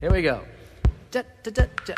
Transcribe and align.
Here 0.00 0.12
we 0.12 0.22
go. 0.22 0.38
Da, 1.12 1.22
da, 1.44 1.50
da, 1.50 1.62
da. 1.86 1.94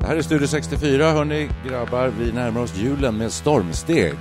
Det 0.00 0.06
här 0.06 0.16
är 0.16 0.22
Studio 0.22 0.46
64, 0.46 1.10
hörni 1.10 1.48
grabbar. 1.68 2.08
Vi 2.08 2.32
närmar 2.32 2.60
oss 2.60 2.76
julen 2.76 3.16
med 3.16 3.32
stormsteg. 3.32 4.14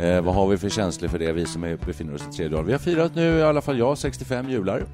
Eh, 0.00 0.20
vad 0.20 0.34
har 0.34 0.48
vi 0.48 0.58
för 0.58 0.68
känslor 0.68 1.08
för 1.08 1.18
det, 1.18 1.32
vi 1.32 1.46
som 1.46 1.64
är, 1.64 1.76
befinner 1.76 2.14
oss 2.14 2.22
i 2.22 2.32
tredje 2.32 2.56
dagen? 2.56 2.66
Vi 2.66 2.72
har 2.72 2.78
firat 2.78 3.14
nu, 3.14 3.38
i 3.38 3.42
alla 3.42 3.60
fall 3.60 3.78
jag, 3.78 3.98
65 3.98 4.50
jular. 4.50 4.84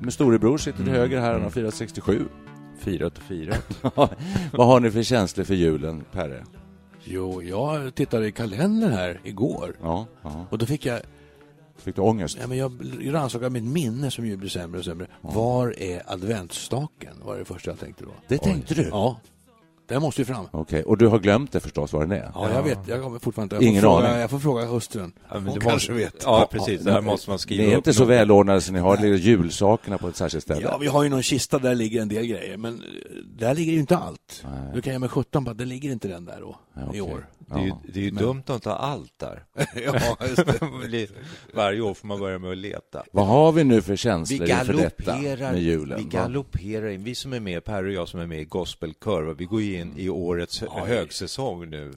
Min 0.00 0.12
storebror 0.12 0.58
sitter 0.58 0.84
till 0.84 0.92
höger 0.92 1.20
här, 1.20 1.32
han 1.32 1.42
har 1.42 1.50
firat 1.50 1.74
67. 1.74 2.28
Firat 2.78 3.18
och 3.18 3.22
firat. 3.22 3.78
vad 4.52 4.66
har 4.66 4.80
ni 4.80 4.90
för 4.90 5.02
känslor 5.02 5.44
för 5.44 5.54
julen, 5.54 6.04
Perre? 6.12 6.44
Jo, 7.04 7.42
jag 7.42 7.94
tittade 7.94 8.26
i 8.26 8.32
kalendern 8.32 8.92
här 8.92 9.20
igår 9.24 9.76
Ja, 9.82 10.06
ja. 10.22 10.46
och 10.50 10.58
då 10.58 10.66
fick 10.66 10.86
jag, 10.86 11.00
Fick 11.78 11.96
du 11.96 12.02
ångest? 12.02 12.38
ja, 12.40 12.46
men 12.46 12.58
jag 12.58 12.72
rannsakade 13.14 13.50
mitt 13.50 13.64
minne 13.64 14.10
som 14.10 14.26
ju 14.26 14.36
blir 14.36 14.48
sämre 14.50 14.78
och 14.78 14.84
sämre. 14.84 15.06
Var 15.20 15.74
är 15.80 16.02
adventsstaken? 16.12 17.14
var 17.22 17.36
det 17.38 17.44
första 17.44 17.70
jag 17.70 17.78
tänkte 17.80 18.04
då. 18.04 18.10
Det 18.28 18.38
tänkte 18.38 18.74
du? 18.74 18.82
Ja, 18.82 19.20
den 19.88 20.02
måste 20.02 20.20
ju 20.20 20.24
fram. 20.24 20.46
Okej, 20.50 20.82
och 20.82 20.98
du 20.98 21.06
har 21.06 21.18
glömt 21.18 21.52
det 21.52 21.60
förstås, 21.60 21.92
vad 21.92 22.02
den 22.02 22.12
är? 22.12 22.30
Ja, 22.34 22.50
jag 22.54 22.62
vet. 22.62 22.78
Jag 22.88 23.02
kommer 23.02 23.18
fortfarande 23.18 23.56
inte. 23.56 23.64
Jag 23.66 23.70
Ingen 23.70 23.82
får 23.82 23.88
fråga, 23.90 24.08
aning. 24.08 24.20
Jag 24.20 24.30
får 24.30 24.38
fråga 24.38 24.64
hustrun. 24.66 25.12
Ja, 25.28 25.34
men 25.34 25.46
Hon 25.46 25.54
det 25.54 25.60
kanske 25.60 25.92
måste- 25.92 26.04
vet. 26.16 26.22
Ja, 26.24 26.48
precis. 26.50 26.80
Det 26.80 26.92
här 26.92 27.00
måste 27.00 27.30
man 27.30 27.38
skriva 27.38 27.62
Ni 27.62 27.68
är 27.68 27.72
upp 27.72 27.76
inte 27.78 27.92
så 27.92 28.02
noga. 28.04 28.16
välordnade 28.16 28.60
så 28.60 28.72
ni 28.72 28.78
har 28.78 28.96
julsakerna 29.04 29.98
på 29.98 30.08
ett 30.08 30.16
särskilt 30.16 30.44
ställe? 30.44 30.60
Ja, 30.62 30.78
vi 30.78 30.86
har 30.86 31.02
ju 31.02 31.08
någon 31.08 31.22
kista 31.22 31.58
där 31.58 31.74
ligger 31.74 32.02
en 32.02 32.08
del 32.08 32.26
grejer, 32.26 32.56
men 32.56 32.74
eh, 32.74 32.80
där 33.38 33.54
ligger 33.54 33.72
ju 33.72 33.78
inte 33.78 33.96
allt. 33.96 34.44
Nej. 34.44 34.70
Du 34.74 34.82
kan 34.82 34.92
ge 34.92 34.98
mig 34.98 35.08
17 35.08 35.44
på 35.44 35.50
att 35.50 35.58
det 35.58 35.64
ligger 35.64 35.92
inte 35.92 36.08
den 36.08 36.24
där 36.24 36.38
då, 36.40 36.56
Ja, 36.74 36.80
i 36.82 36.86
okej. 36.88 37.00
år. 37.02 37.26
Det 37.50 37.54
är 37.54 37.62
ju, 37.62 37.68
Ja. 37.68 37.82
det 37.92 38.00
är 38.00 38.04
ju 38.04 38.10
dumt 38.10 38.42
att 38.46 38.54
inte 38.54 38.68
ha 38.68 38.76
allt 38.76 39.18
där. 39.18 39.44
ja, 39.84 40.16
blir- 40.86 41.08
Varje 41.54 41.80
år 41.80 41.94
får 41.94 42.06
man 42.06 42.20
börja 42.20 42.38
med 42.38 42.50
att 42.50 42.56
leta. 42.56 43.04
Vad 43.12 43.26
har 43.26 43.52
vi 43.52 43.64
nu 43.64 43.82
för 43.82 43.90
Vi 43.92 43.96
känslor 43.96 44.48
inför 44.48 44.72
detta 44.72 45.16
med 45.52 45.62
julen? 45.62 45.98
vi 45.98 46.04
galopperar 46.04 46.88
in. 46.88 47.04
Vi 47.04 47.14
som 47.14 47.32
är 47.32 47.40
med, 47.40 47.64
Per 47.64 47.84
och 47.84 47.92
jag 47.92 48.08
som 48.08 48.20
är 48.20 48.26
med 48.26 48.40
i 48.40 48.44
gospelkör, 48.44 49.34
vi 49.38 49.44
går 49.44 49.62
in 49.62 49.94
i 49.96 50.08
årets 50.08 50.60
högsäsong 50.70 51.70
nu. 51.70 51.92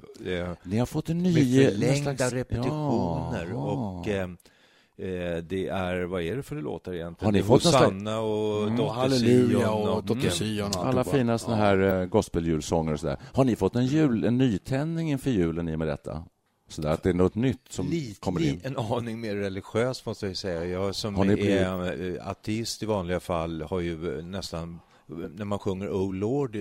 Ni 0.63 0.77
har 0.77 0.85
fått 0.85 1.09
en 1.09 1.17
ny... 1.23 1.33
Med 1.33 1.71
förlängda 1.71 2.15
slags- 2.17 2.33
repetitioner. 2.33 3.47
Ja. 3.51 3.57
Och 3.57 4.07
eh, 4.07 4.27
det 5.43 5.67
är, 5.67 6.03
vad 6.03 6.21
är 6.21 6.35
det 6.35 6.43
för 6.43 6.55
låtar 6.55 6.93
egentligen? 6.93 7.25
Har 7.25 7.31
ni 7.31 7.43
fått 7.43 7.63
Hosanna 7.63 8.19
och 8.19 8.63
Mm, 8.63 8.75
Dotter 8.77 8.93
halleluja 8.93 9.59
Sion 9.67 9.89
och 9.89 10.03
Dotter 10.03 10.21
mm. 10.21 10.31
Sion 10.31 10.67
och 10.67 10.75
Alla 10.75 10.87
alltihopa. 10.99 11.17
fina 11.17 11.37
såna 11.37 11.55
här 11.55 11.99
eh, 12.01 12.05
gospelljulsånger 12.05 12.93
och 12.93 12.99
sådär. 12.99 13.17
Har 13.33 13.43
ni 13.45 13.55
fått 13.55 13.75
en, 13.75 13.85
jul, 13.85 14.23
en 14.23 14.37
nytändning 14.37 15.11
inför 15.11 15.29
julen 15.31 15.69
i 15.69 15.75
och 15.75 15.79
med 15.79 15.87
detta? 15.87 16.23
Sådär, 16.67 16.89
att 16.89 17.03
det 17.03 17.09
är 17.09 17.13
något 17.13 17.35
nytt 17.35 17.61
som 17.69 17.87
Lite, 17.87 18.19
kommer 18.19 18.41
in? 18.43 18.61
en 18.63 18.77
aning 18.77 19.21
mer 19.21 19.35
religiös 19.35 20.05
måste 20.05 20.27
jag 20.27 20.37
säga. 20.37 20.65
Jag 20.65 20.95
som 20.95 21.13
blivit- 21.15 21.45
är 21.45 22.15
eh, 22.17 22.27
ateist 22.27 22.83
i 22.83 22.85
vanliga 22.85 23.19
fall 23.19 23.61
har 23.61 23.79
ju 23.79 24.17
eh, 24.19 24.25
nästan 24.25 24.79
när 25.35 25.45
man 25.45 25.59
sjunger 25.59 25.89
Oh 25.89 26.13
Lord 26.13 26.55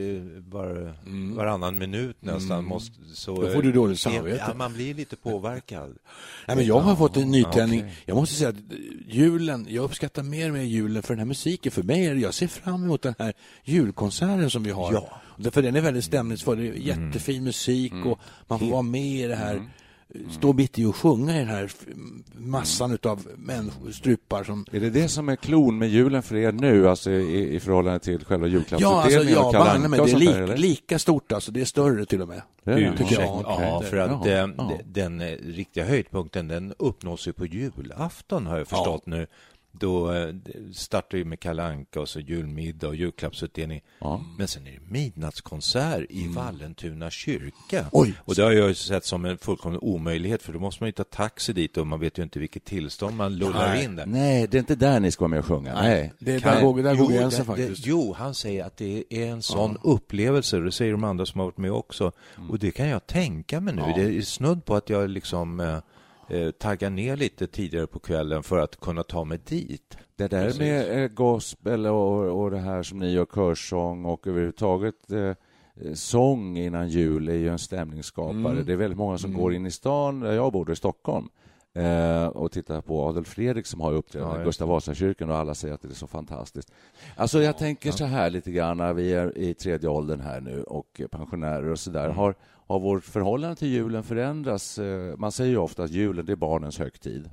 var, 0.48 0.94
varannan 1.36 1.78
minut 1.78 2.16
nästan 2.20 2.64
måste, 2.64 2.94
så 3.14 3.36
Mm. 3.36 3.48
Då 3.48 3.54
får 3.54 3.62
du 3.62 3.72
dåligt 3.72 4.00
samvete. 4.00 4.44
Ja, 4.48 4.54
man 4.54 4.72
blir 4.72 4.94
lite 4.94 5.16
påverkad. 5.16 5.96
Nej, 6.46 6.56
men 6.56 6.66
jag 6.66 6.80
har 6.80 6.96
fått 6.96 7.16
en 7.16 7.30
nytändning. 7.30 7.80
okej. 7.80 7.94
Jag 8.06 8.14
måste 8.16 8.34
säga 8.34 8.48
att 8.48 8.56
eh, 8.56 8.78
julen, 9.06 9.66
jag 9.70 9.84
uppskattar 9.84 10.22
mer 10.22 10.48
och 10.48 10.54
mer 10.54 10.62
julen 10.62 11.02
för 11.02 11.14
den 11.14 11.18
här 11.18 11.26
musiken. 11.26 11.72
För 11.72 11.82
mig 11.82 12.06
är 12.06 12.14
det, 12.14 12.20
jag 12.20 12.34
ser 12.34 12.46
fram 12.46 12.84
emot 12.84 13.02
den 13.02 13.14
här 13.18 13.32
julkonserten 13.64 14.50
som 14.50 14.62
vi 14.62 14.70
har. 14.70 14.92
Ja. 14.92 15.50
För 15.50 15.62
den 15.62 15.76
är 15.76 15.80
väldigt 15.80 16.04
stämningsfull. 16.04 16.58
Det 16.58 16.68
är 16.68 16.72
jättefin 16.72 17.44
musik 17.44 17.92
och 18.04 18.18
man 18.48 18.58
får 18.58 18.66
vara 18.66 18.82
med 18.82 19.20
i 19.20 19.26
det 19.26 19.36
här. 19.36 19.68
Stå 20.30 20.52
mitt 20.52 20.78
i 20.78 20.84
och 20.84 20.96
sjunga 20.96 21.36
i 21.36 21.38
den 21.38 21.48
här 21.48 21.70
massan 22.38 22.92
utav 22.92 23.26
människor, 23.36 23.90
strupar 23.90 24.44
som 24.44 24.66
Är 24.72 24.80
det 24.80 24.90
det 24.90 25.08
som 25.08 25.28
är 25.28 25.36
klon 25.36 25.78
med 25.78 25.88
julen 25.88 26.22
för 26.22 26.36
er 26.36 26.52
nu, 26.52 26.88
alltså 26.88 27.10
i, 27.10 27.54
i 27.54 27.60
förhållande 27.60 27.98
till 27.98 28.24
själva 28.24 28.46
Ja, 28.46 28.52
julklappsutdelningen 28.52 29.18
alltså, 29.18 29.30
ja, 29.32 29.46
och 29.46 29.52
Kalle 29.52 29.64
banne 29.64 29.88
mig, 29.88 29.98
det 29.98 30.04
är 30.04 30.08
sånt 30.08 30.48
där, 30.48 30.56
lika 30.56 30.98
stort 30.98 31.32
alltså. 31.32 31.52
Det 31.52 31.60
är 31.60 31.64
större 31.64 32.06
till 32.06 32.22
och 32.22 32.28
med. 32.28 32.42
Det 32.64 32.70
jag. 33.14 33.22
Ja, 33.22 33.42
Ja, 33.62 33.82
för 33.90 33.96
att 33.96 34.10
Jaha, 34.10 34.28
eh, 34.28 34.32
ja. 34.32 34.46
de- 34.92 35.00
den 35.00 35.20
eh, 35.20 35.36
riktiga 35.46 35.84
höjdpunkten 35.84 36.48
den 36.48 36.74
uppnås 36.78 37.28
ju 37.28 37.32
på 37.32 37.46
julafton 37.46 38.46
har 38.46 38.58
jag 38.58 38.68
förstått 38.68 39.06
nu. 39.06 39.26
Då 39.72 40.12
eh, 40.12 40.34
startar 40.72 41.18
ju 41.18 41.24
med 41.24 41.40
Kalle 41.40 41.62
Anka 41.62 42.00
och 42.00 42.08
så 42.08 42.20
julmiddag 42.20 42.88
och 42.88 42.96
julklappsutdelning. 42.96 43.80
Ja. 43.98 44.24
Men 44.38 44.48
sen 44.48 44.66
är 44.66 44.70
det 44.70 44.80
midnattskonsert 44.90 46.06
i 46.10 46.28
Vallentuna 46.28 47.10
kyrka. 47.10 47.86
Oj. 47.92 48.14
Och 48.24 48.34
det 48.34 48.42
har 48.42 48.52
jag 48.52 48.68
ju 48.68 48.74
sett 48.74 49.04
som 49.04 49.24
en 49.24 49.38
fullkomlig 49.38 49.82
omöjlighet 49.82 50.42
för 50.42 50.52
då 50.52 50.58
måste 50.58 50.82
man 50.82 50.88
ju 50.88 50.92
ta 50.92 51.04
taxi 51.04 51.52
dit 51.52 51.76
och 51.76 51.86
man 51.86 52.00
vet 52.00 52.18
ju 52.18 52.22
inte 52.22 52.38
vilket 52.38 52.64
tillstånd 52.64 53.16
man 53.16 53.36
lullar 53.36 53.68
Nej. 53.68 53.84
in 53.84 53.96
där. 53.96 54.06
Nej, 54.06 54.46
det 54.50 54.56
är 54.56 54.60
inte 54.60 54.74
där 54.74 55.00
ni 55.00 55.10
ska 55.10 55.22
vara 55.22 55.28
med 55.28 55.38
och 55.38 55.44
sjunga. 55.46 55.74
Nej. 55.74 56.12
Det, 56.18 56.40
Kan- 56.40 56.54
där 56.54 56.62
går, 56.62 56.82
där 56.82 56.94
går 56.94 57.12
Jo, 57.12 57.18
gränsen 57.18 57.46
det- 57.46 57.52
det- 57.52 57.66
faktiskt. 57.66 57.86
Jo, 57.86 58.14
han 58.18 58.34
säger 58.34 58.64
att 58.64 58.76
det 58.76 59.04
är 59.10 59.26
en 59.26 59.42
sån 59.42 59.78
upplevelse, 59.82 60.56
och 60.56 60.64
det 60.64 60.72
säger 60.72 60.92
de 60.92 61.04
andra 61.04 61.26
som 61.26 61.38
har 61.40 61.46
varit 61.46 61.58
med 61.58 61.72
också. 61.72 62.12
Och 62.48 62.58
det 62.58 62.70
kan 62.70 62.88
jag 62.88 63.06
tänka 63.06 63.60
mig 63.60 63.74
nu. 63.74 63.82
Det 63.96 64.02
är 64.18 64.22
snudd 64.22 64.64
på 64.64 64.74
att 64.76 64.90
jag 64.90 65.10
liksom 65.10 65.80
eh, 66.30 66.50
taggar 66.50 66.90
ner 66.90 67.16
lite 67.16 67.46
tidigare 67.46 67.86
på 67.86 67.98
kvällen 67.98 68.42
för 68.42 68.58
att 68.58 68.80
kunna 68.80 69.02
ta 69.02 69.24
mig 69.24 69.38
dit. 69.44 69.96
Det 70.16 70.28
där 70.28 70.44
Precis. 70.44 70.60
med 70.60 71.02
eh, 71.02 71.08
gospel 71.08 71.86
och, 71.86 72.42
och 72.42 72.50
det 72.50 72.58
här 72.58 72.82
som 72.82 72.98
ni 72.98 73.12
gör, 73.12 73.26
körsång 73.26 74.04
och 74.04 74.26
överhuvudtaget 74.26 75.12
eh, 75.12 75.20
eh, 75.20 75.34
sång 75.94 76.56
innan 76.58 76.88
jul 76.88 77.28
är 77.28 77.34
ju 77.34 77.48
en 77.48 77.58
stämningsskapare. 77.58 78.52
Mm. 78.52 78.66
Det 78.66 78.72
är 78.72 78.76
väldigt 78.76 78.98
många 78.98 79.18
som 79.18 79.32
går 79.32 79.54
in 79.54 79.66
i 79.66 79.70
stan, 79.70 80.20
där 80.20 80.32
jag 80.32 80.52
bor 80.52 80.70
i 80.70 80.76
Stockholm, 80.76 81.28
eh, 81.74 82.26
och 82.26 82.52
tittar 82.52 82.80
på 82.80 83.08
Adolf 83.08 83.28
Fredrik 83.28 83.66
som 83.66 83.80
har 83.80 83.92
uppträdande 83.92 84.36
Ja, 84.36 84.42
i 84.42 84.44
Gustav 84.44 84.68
Vasakyrkan 84.68 85.30
och 85.30 85.36
alla 85.36 85.54
säger 85.54 85.74
att 85.74 85.82
det 85.82 85.88
är 85.88 85.94
så 85.94 86.06
fantastiskt. 86.06 86.72
Alltså 87.16 87.42
jag 87.42 87.58
tänker 87.58 87.90
så 87.90 88.04
här 88.04 88.30
lite 88.30 88.50
grann, 88.50 88.76
när 88.76 88.92
vi 88.92 89.12
är 89.12 89.38
i 89.38 89.54
tredje 89.54 89.88
åldern 89.88 90.20
här 90.20 90.40
nu 90.40 90.62
och 90.62 91.00
pensionärer 91.10 91.70
och 91.70 91.78
så 91.78 91.90
där. 91.90 92.04
Mm. 92.04 92.16
Har, 92.16 92.34
har 92.70 92.80
vårt 92.80 93.04
förhållande 93.04 93.56
till 93.56 93.68
julen 93.68 94.02
förändrats? 94.02 94.78
Eh, 94.78 95.16
Man 95.16 95.32
säger 95.32 95.50
ju 95.50 95.56
ofta 95.56 95.82
att 95.84 95.90
julen 95.90 96.26
det 96.26 96.32
är 96.32 96.36
barnens 96.36 96.78
högtid. 96.78 97.30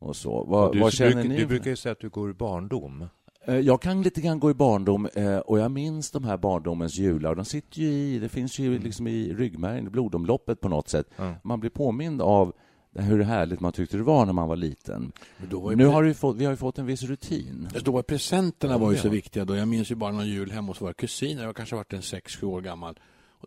Och 0.00 0.16
så. 0.16 0.44
Vad, 0.44 0.72
Du, 0.72 0.80
vad 0.80 0.92
känner 0.92 1.12
brukar, 1.12 1.28
ni? 1.28 1.36
du 1.36 1.46
brukar 1.46 1.70
ju 1.70 1.76
säga 1.76 1.92
att 1.92 2.00
du 2.00 2.08
går 2.08 2.30
i 2.30 2.34
barndom. 2.34 3.06
Eh, 3.46 3.56
Jag 3.58 3.82
kan 3.82 4.02
lite 4.02 4.20
grann 4.20 4.40
gå 4.40 4.50
i 4.50 4.54
barndom 4.54 5.08
eh, 5.14 5.36
och 5.38 5.58
jag 5.58 5.70
minns 5.70 6.10
de 6.10 6.24
här 6.24 6.36
barndomens 6.36 6.98
jular. 6.98 7.30
Och 7.30 7.36
de 7.36 7.44
sitter 7.44 7.80
ju 7.80 7.86
i, 7.88 8.18
det 8.18 8.28
finns 8.28 8.58
ju 8.58 8.78
liksom 8.78 9.06
i 9.06 9.34
ryggmärgen, 9.34 9.86
i 9.86 9.90
blodomloppet 9.90 10.60
på 10.60 10.68
något 10.68 10.88
sätt. 10.88 11.06
Mm. 11.18 11.34
Man 11.44 11.60
blir 11.60 11.70
påmind 11.70 12.22
av 12.22 12.52
hur 12.98 13.22
härligt 13.22 13.60
man 13.60 13.72
tyckte 13.72 13.96
det 13.96 14.02
var 14.02 14.26
när 14.26 14.32
man 14.32 14.48
var 14.48 14.56
liten. 14.56 15.12
Var 15.50 15.74
Nu 15.76 15.86
har 15.86 16.02
vi, 16.02 16.14
fått, 16.14 16.36
vi 16.36 16.44
har 16.44 16.52
ju 16.52 16.56
fått 16.56 16.78
en 16.78 16.86
viss 16.86 17.02
rutin. 17.02 17.68
Då 17.84 17.92
var 17.92 18.02
presenterna 18.02 18.78
var 18.78 18.90
ju 18.90 18.96
Ja. 18.96 19.02
så 19.02 19.08
viktiga. 19.08 19.44
Då. 19.44 19.56
Jag 19.56 19.68
minns 19.68 19.90
ju 19.90 19.94
bara 19.94 20.12
någon 20.12 20.26
jul 20.26 20.50
hemma 20.50 20.68
hos 20.68 20.80
våra 20.82 20.94
kusiner. 20.94 21.44
Jag 21.44 21.56
kanske 21.56 21.76
varit 21.76 21.92
en 21.92 22.02
sex, 22.02 22.36
sju 22.36 22.46
år 22.46 22.60
gammal. 22.60 22.98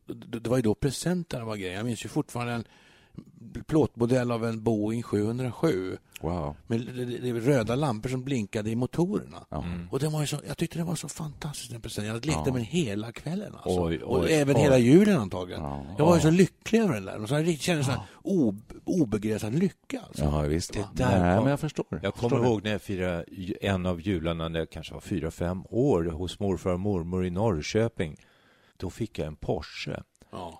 Och 0.07 0.15
det- 0.15 0.39
Det 0.39 0.49
var 0.49 0.57
ju 0.57 0.63
då 0.63 0.75
presenterna 0.75 1.45
var 1.45 1.55
grejen. 1.55 1.75
Jag 1.77 1.85
minns 1.85 2.05
ju 2.05 2.09
fortfarande 2.09 2.53
en 2.53 2.63
plåtmodell 3.67 4.31
av 4.31 4.45
en 4.45 4.63
Boeing 4.63 5.03
707 5.03 5.97
Wow. 6.21 6.55
med 6.67 6.79
det- 6.81 7.05
det- 7.05 7.17
det 7.33 7.39
röda 7.39 7.75
lampor 7.75 8.09
som 8.09 8.23
blinkade 8.23 8.69
i 8.69 8.75
motorerna. 8.75 9.45
Ja. 9.49 9.63
Och 9.91 9.99
den 9.99 10.11
var 10.11 10.21
ju 10.21 10.27
så, 10.27 10.38
jag 10.47 10.57
tyckte 10.57 10.77
det 10.77 10.83
var 10.83 10.95
så 10.95 11.07
fantastiskt 11.09 11.71
den 11.71 11.81
presenten. 11.81 12.13
Jag 12.13 12.25
lekte 12.25 12.41
Ja. 12.45 12.53
med 12.53 12.53
den 12.53 12.61
hela 12.63 13.11
kvällen. 13.11 13.53
Alltså. 13.55 13.83
Oj, 13.85 14.03
och 14.03 14.19
oj, 14.19 14.33
även 14.33 14.55
oj. 14.55 14.61
hela 14.61 14.77
julen 14.77 15.17
antagligen. 15.17 15.61
Ja. 15.63 15.85
Jag 15.97 16.05
var 16.05 16.15
ju 16.15 16.21
så 16.21 16.29
lycklig 16.29 16.79
över 16.79 16.94
den 16.94 17.05
där. 17.05 17.21
Och 17.21 17.29
så 17.29 17.35
jag 17.35 17.59
kände 17.59 17.83
så 17.83 17.91
ob, 18.23 18.61
obegränsad 18.85 19.53
lycka. 19.55 20.01
Alltså. 20.07 20.23
Ja, 20.23 20.41
visst. 20.41 20.73
Det 20.73 20.88
där 20.94 21.19
Nej, 21.19 21.35
kom- 21.35 21.44
men 21.44 21.49
jag 21.51 21.59
förstår. 21.59 21.85
Jag 21.89 22.13
förstår 22.13 22.29
kommer 22.29 22.44
det. 22.44 22.49
ihåg 22.49 22.63
när 22.63 22.71
jag 22.71 22.81
firade 22.81 23.25
en 23.61 23.85
av 23.85 24.01
jularna 24.01 24.49
när 24.49 24.59
jag 24.59 24.69
kanske 24.69 24.94
var 24.94 25.01
fyra, 25.01 25.31
fem 25.31 25.63
år 25.69 26.03
hos 26.03 26.39
morfar 26.39 26.73
och 26.73 26.79
mormor 26.79 27.25
i 27.25 27.29
Norrköping. 27.29 28.17
Då 28.77 28.89
fick 28.89 29.19
jag 29.19 29.27
en 29.27 29.35
Porsche. 29.35 30.00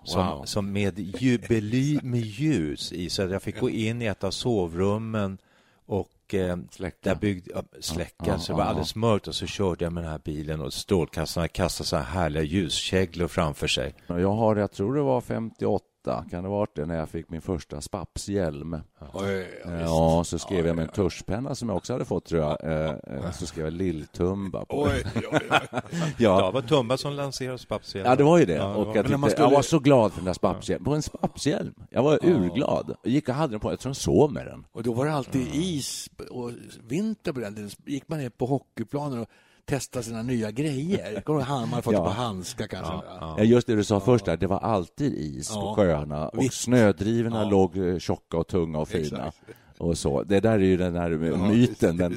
Som, 0.04 0.26
Wow. 0.26 0.44
som 0.44 0.72
med 0.72 0.98
jubilee 0.98 2.00
med 2.02 2.20
ljus 2.20 2.92
i, 2.92 3.10
så 3.10 3.22
jag 3.22 3.42
fick 3.42 3.60
gå 3.60 3.70
in 3.70 4.02
i 4.02 4.04
ett 4.06 4.24
av 4.24 4.30
sovrummen 4.30 5.38
och 5.86 6.34
eh, 6.34 6.56
Släcka. 6.70 6.96
där 7.00 7.14
byggde, 7.14 7.50
ja, 7.54 7.62
släcka, 7.80 8.24
Ja, 8.26 8.38
så 8.38 8.52
det 8.52 8.56
var 8.58 8.64
alldeles 8.64 8.94
mörkt 8.94 9.28
och 9.28 9.34
så 9.34 9.46
körde 9.46 9.84
jag 9.84 9.92
med 9.92 10.02
den 10.04 10.10
här 10.10 10.20
bilen 10.24 10.60
och 10.60 10.72
strålkastarna 10.72 11.48
kastade 11.48 11.86
så 11.88 11.96
här 11.96 12.04
härliga 12.04 12.42
ljuskäglor 12.42 13.28
framför 13.28 13.66
sig. 13.66 13.94
Jag 14.06 14.32
har, 14.32 14.56
jag 14.56 14.72
tror 14.72 14.94
det 14.94 15.02
var 15.02 15.20
58, 15.20 15.84
kan 16.04 16.24
det 16.30 16.36
ha 16.48 16.56
varit 16.56 16.74
det, 16.76 16.86
när 16.86 16.96
jag 16.98 17.08
fick 17.08 17.30
min 17.30 17.40
första 17.40 17.80
spapshjälm. 17.80 18.76
Oj, 19.12 19.60
ja, 19.64 20.24
så 20.24 20.38
skrev 20.38 20.66
jag 20.66 20.76
med 20.76 20.82
en 20.82 20.88
tuschpenna 20.88 21.54
som 21.54 21.68
jag 21.68 21.76
också 21.76 21.92
hade 21.92 22.04
fått, 22.04 22.24
tror 22.24 22.40
jag. 22.42 22.64
Eh, 22.64 22.94
eh, 23.06 23.30
Så 23.32 23.46
skrev 23.46 23.64
jag 23.64 23.72
Lilltumba 23.72 24.64
på. 24.64 24.82
Oj, 24.82 25.04
oj, 25.16 25.22
oj. 25.32 25.40
Ja, 26.18 26.46
det 26.46 26.52
var 26.52 26.62
Tumba 26.62 26.96
som 26.96 27.12
lanserade 27.12 27.58
spapshjälmen. 27.58 28.10
Ja, 28.10 28.16
det 28.16 28.24
var 28.24 28.38
ju 28.38 28.44
det. 28.44 28.52
Ja, 28.52 28.66
det 28.68 28.74
och 28.74 28.96
jag, 28.96 29.06
tyckte, 29.06 29.20
jag 29.20 29.30
skulle- 29.30 29.48
var 29.48 29.62
så 29.62 29.78
glad 29.78 30.12
för 30.12 30.18
den 30.18 30.24
där 30.26 30.32
spapshjälmen. 30.32 30.84
På 30.84 30.94
en 30.94 31.02
spapshjälm. 31.02 31.74
Jag 31.90 32.02
var 32.02 32.18
urglad. 32.26 32.94
Jag 33.02 33.12
gick 33.12 33.28
och 33.28 33.34
hade 33.34 33.50
den 33.52 33.60
på. 33.60 33.72
Jag 33.72 33.80
tror 33.80 33.90
jag 33.90 33.96
sov 33.96 34.32
med 34.32 34.46
den. 34.46 34.66
Och 34.72 34.82
då 34.82 34.92
var 34.92 35.06
det 35.06 35.12
alltid 35.12 35.46
is 35.54 36.10
och 36.30 36.50
vinter 36.88 37.32
på 37.32 37.40
den 37.40 37.70
gick 37.84 38.08
man 38.08 38.18
ner 38.18 38.30
på 38.30 38.46
hockeyplanen 38.46 39.18
och 39.20 39.28
testade 39.68 40.02
sina 40.04 40.22
nya 40.22 40.50
grejer. 40.50 41.20
Kommer 41.20 41.40
han 41.40 41.68
hade 41.68 41.82
fått 41.82 41.92
Ja. 41.94 42.04
på 42.04 42.10
handskar 42.10 42.66
kanske? 42.66 42.94
Ja, 43.20 43.40
just 43.42 43.66
det 43.66 43.74
du 43.76 43.84
sa 43.84 44.00
först 44.00 44.24
där. 44.24 44.36
Det 44.36 44.46
var 44.46 44.58
alltid 44.58 45.14
is 45.14 45.48
på 45.54 45.60
Ja. 45.60 45.74
sjöarna 45.76 46.28
och 46.28 46.42
Visst. 46.42 46.60
snödrivorna 46.62 47.42
Ja. 47.42 47.50
låg 47.50 47.76
eh, 47.76 47.98
tjocka 47.98 48.36
och 48.36 48.46
tunga 48.46 48.78
och 48.78 48.88
fina. 48.88 49.04
Exakt. 49.26 49.36
Och 49.78 49.98
så. 49.98 50.22
Det 50.22 50.40
där 50.40 50.52
är 50.52 50.58
ju 50.58 50.76
den 50.76 50.96
här 50.96 51.10
myten. 51.50 51.96
Men 51.96 52.12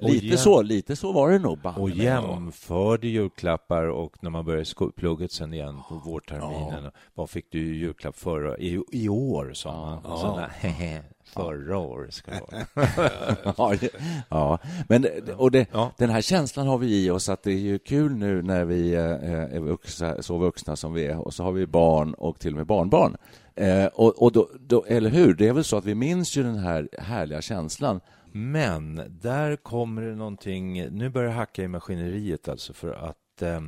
lite, 0.00 0.26
jäm- 0.26 0.36
så, 0.36 0.62
lite 0.62 0.96
så 0.96 1.12
var 1.12 1.30
det 1.30 1.38
nog. 1.38 1.58
Och 1.76 1.90
jämförde 1.90 3.08
julklappar 3.08 3.84
och 3.84 4.16
när 4.20 4.30
man 4.30 4.44
började 4.44 4.90
plugget 4.96 5.32
sen 5.32 5.54
igen 5.54 5.78
på 5.88 5.94
vårterminen. 5.94 6.90
Vad 7.14 7.30
fick 7.30 7.52
du 7.52 7.76
julklapp 7.76 8.16
förra 8.16 8.58
i, 8.58 8.82
i 8.92 9.08
år? 9.08 9.52
sa 9.54 9.72
man. 9.72 9.98
Ja. 10.04 10.16
Så, 10.18 10.36
nej, 10.68 11.02
förra 11.36 11.78
år 11.78 12.06
ska 12.10 12.30
det 12.30 12.66
vara. 12.74 13.10
ja, 13.80 13.88
ja, 14.30 14.58
men 14.88 15.06
och 15.36 15.50
det, 15.50 15.66
Ja. 15.72 15.92
den 15.98 16.10
här 16.10 16.20
känslan 16.20 16.66
har 16.66 16.78
vi 16.78 17.04
i 17.04 17.10
oss 17.10 17.28
att 17.28 17.42
det 17.42 17.52
är 17.52 17.58
ju 17.58 17.78
kul 17.78 18.16
nu 18.16 18.42
när 18.42 18.64
vi 18.64 18.94
eh, 18.94 19.00
är 19.56 19.60
vuxna, 19.60 20.22
så 20.22 20.38
vuxna 20.38 20.76
som 20.76 20.94
vi 20.94 21.06
är 21.06 21.18
och 21.18 21.34
så 21.34 21.42
har 21.42 21.52
vi 21.52 21.66
barn 21.66 22.14
och 22.14 22.38
till 22.38 22.52
och 22.52 22.56
med 22.56 22.66
barnbarn. 22.66 23.16
Eh, 23.54 23.86
och, 23.86 24.22
och 24.22 24.32
då, 24.32 24.48
då, 24.60 24.84
eller 24.88 25.10
hur? 25.10 25.34
Det 25.34 25.48
är 25.48 25.52
väl 25.52 25.64
så 25.64 25.76
att 25.76 25.84
vi 25.84 25.94
minns 25.94 26.36
ju 26.36 26.42
den 26.42 26.58
här 26.58 26.88
härliga 26.98 27.42
känslan. 27.42 28.00
Men 28.32 29.02
där 29.08 29.56
kommer 29.56 30.02
det 30.02 30.14
någonting, 30.14 30.88
nu 30.90 31.08
börjar 31.10 31.28
det 31.28 31.34
hacka 31.34 31.62
i 31.62 31.68
maskineriet 31.68 32.48
alltså 32.48 32.72
för 32.72 32.92
att 32.92 33.42
eh, 33.42 33.60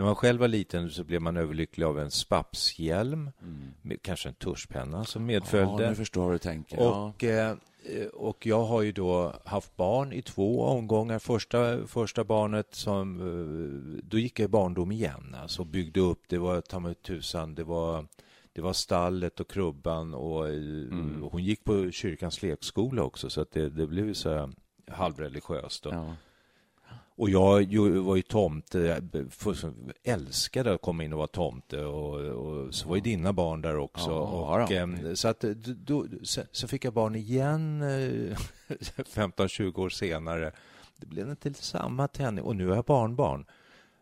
när 0.00 0.06
man 0.06 0.14
själv 0.16 0.40
var 0.40 0.48
liten 0.48 0.90
så 0.90 1.04
blev 1.04 1.22
man 1.22 1.36
överlycklig 1.36 1.84
av 1.86 1.98
en 1.98 2.10
spapshjälm, 2.10 3.30
med 3.82 4.02
kanske 4.02 4.28
en 4.28 4.34
tuschpenna 4.34 5.04
som 5.04 5.26
medföljde. 5.26 5.68
Mm. 5.72 5.82
Ja, 5.82 5.88
nu 5.90 5.94
förstår 5.96 6.22
jag 6.22 6.26
hur 6.28 6.32
du 6.32 6.38
tänker. 6.38 6.76
Ja. 6.78 7.04
Och, 7.16 7.24
eh, 7.24 7.56
och 8.12 8.46
jag 8.46 8.64
har 8.64 8.82
ju 8.82 8.92
då 8.92 9.34
haft 9.44 9.76
barn 9.76 10.12
i 10.12 10.22
två 10.22 10.62
omgångar. 10.64 11.18
Första, 11.18 11.86
första 11.86 12.24
barnet 12.24 12.74
som... 12.74 13.20
eh, 13.20 14.04
Då 14.04 14.18
gick 14.18 14.38
jag 14.40 14.44
i 14.44 14.48
barndom 14.48 14.92
igen. 14.92 15.36
Alltså 15.42 15.64
byggde 15.64 16.00
upp, 16.00 16.22
det 16.28 16.38
var 16.38 16.60
ta 16.60 16.78
mig 16.80 16.94
tusan, 16.94 17.54
det 17.54 17.64
var, 17.64 18.06
det 18.52 18.60
var 18.60 18.72
stallet 18.72 19.40
och 19.40 19.50
krubban 19.50 20.14
och 20.14 20.48
eh, 20.48 20.54
Mm. 20.54 21.22
hon 21.30 21.44
gick 21.44 21.64
på 21.64 21.90
kyrkans 21.90 22.42
lekskola 22.42 23.02
också 23.02 23.30
så 23.30 23.40
att 23.40 23.50
det, 23.50 23.70
det 23.70 23.86
blev 23.86 24.14
så 24.14 24.52
halvreligiöst. 24.90 25.86
Och, 25.86 25.92
Ja. 25.94 26.14
Och 27.20 27.30
jag 27.30 27.76
var 28.00 28.16
ju 28.16 28.22
tomte, 28.22 28.78
jag 28.78 29.26
fullständigt 29.32 29.96
älskade 30.04 30.74
att 30.74 30.80
komma 30.82 31.04
in 31.04 31.12
och 31.12 31.18
vara 31.18 31.26
tomte 31.28 31.84
och, 31.84 32.14
och 32.20 32.74
så 32.74 32.88
var 32.88 32.96
ju 32.96 33.02
dina 33.02 33.32
barn 33.32 33.62
där 33.62 33.76
också. 33.76 34.10
Ja, 34.10 34.20
och, 34.64 34.72
ja. 34.72 34.76
ehm, 34.76 35.16
så 35.16 35.28
att, 35.28 35.40
då, 35.40 35.72
då, 35.74 36.04
så 36.52 36.68
fick 36.68 36.84
jag 36.84 36.92
barn 36.92 37.14
igen 37.14 37.82
eh, 37.82 38.36
15-20 39.14 39.78
år 39.78 39.88
senare. 39.88 40.52
Det 40.96 41.06
blev 41.06 41.30
inte 41.30 41.52
samma 41.54 42.08
tändning 42.08 42.44
och 42.44 42.56
nu 42.56 42.68
har 42.68 42.74
jag 42.74 42.84
barnbarn. 42.84 43.44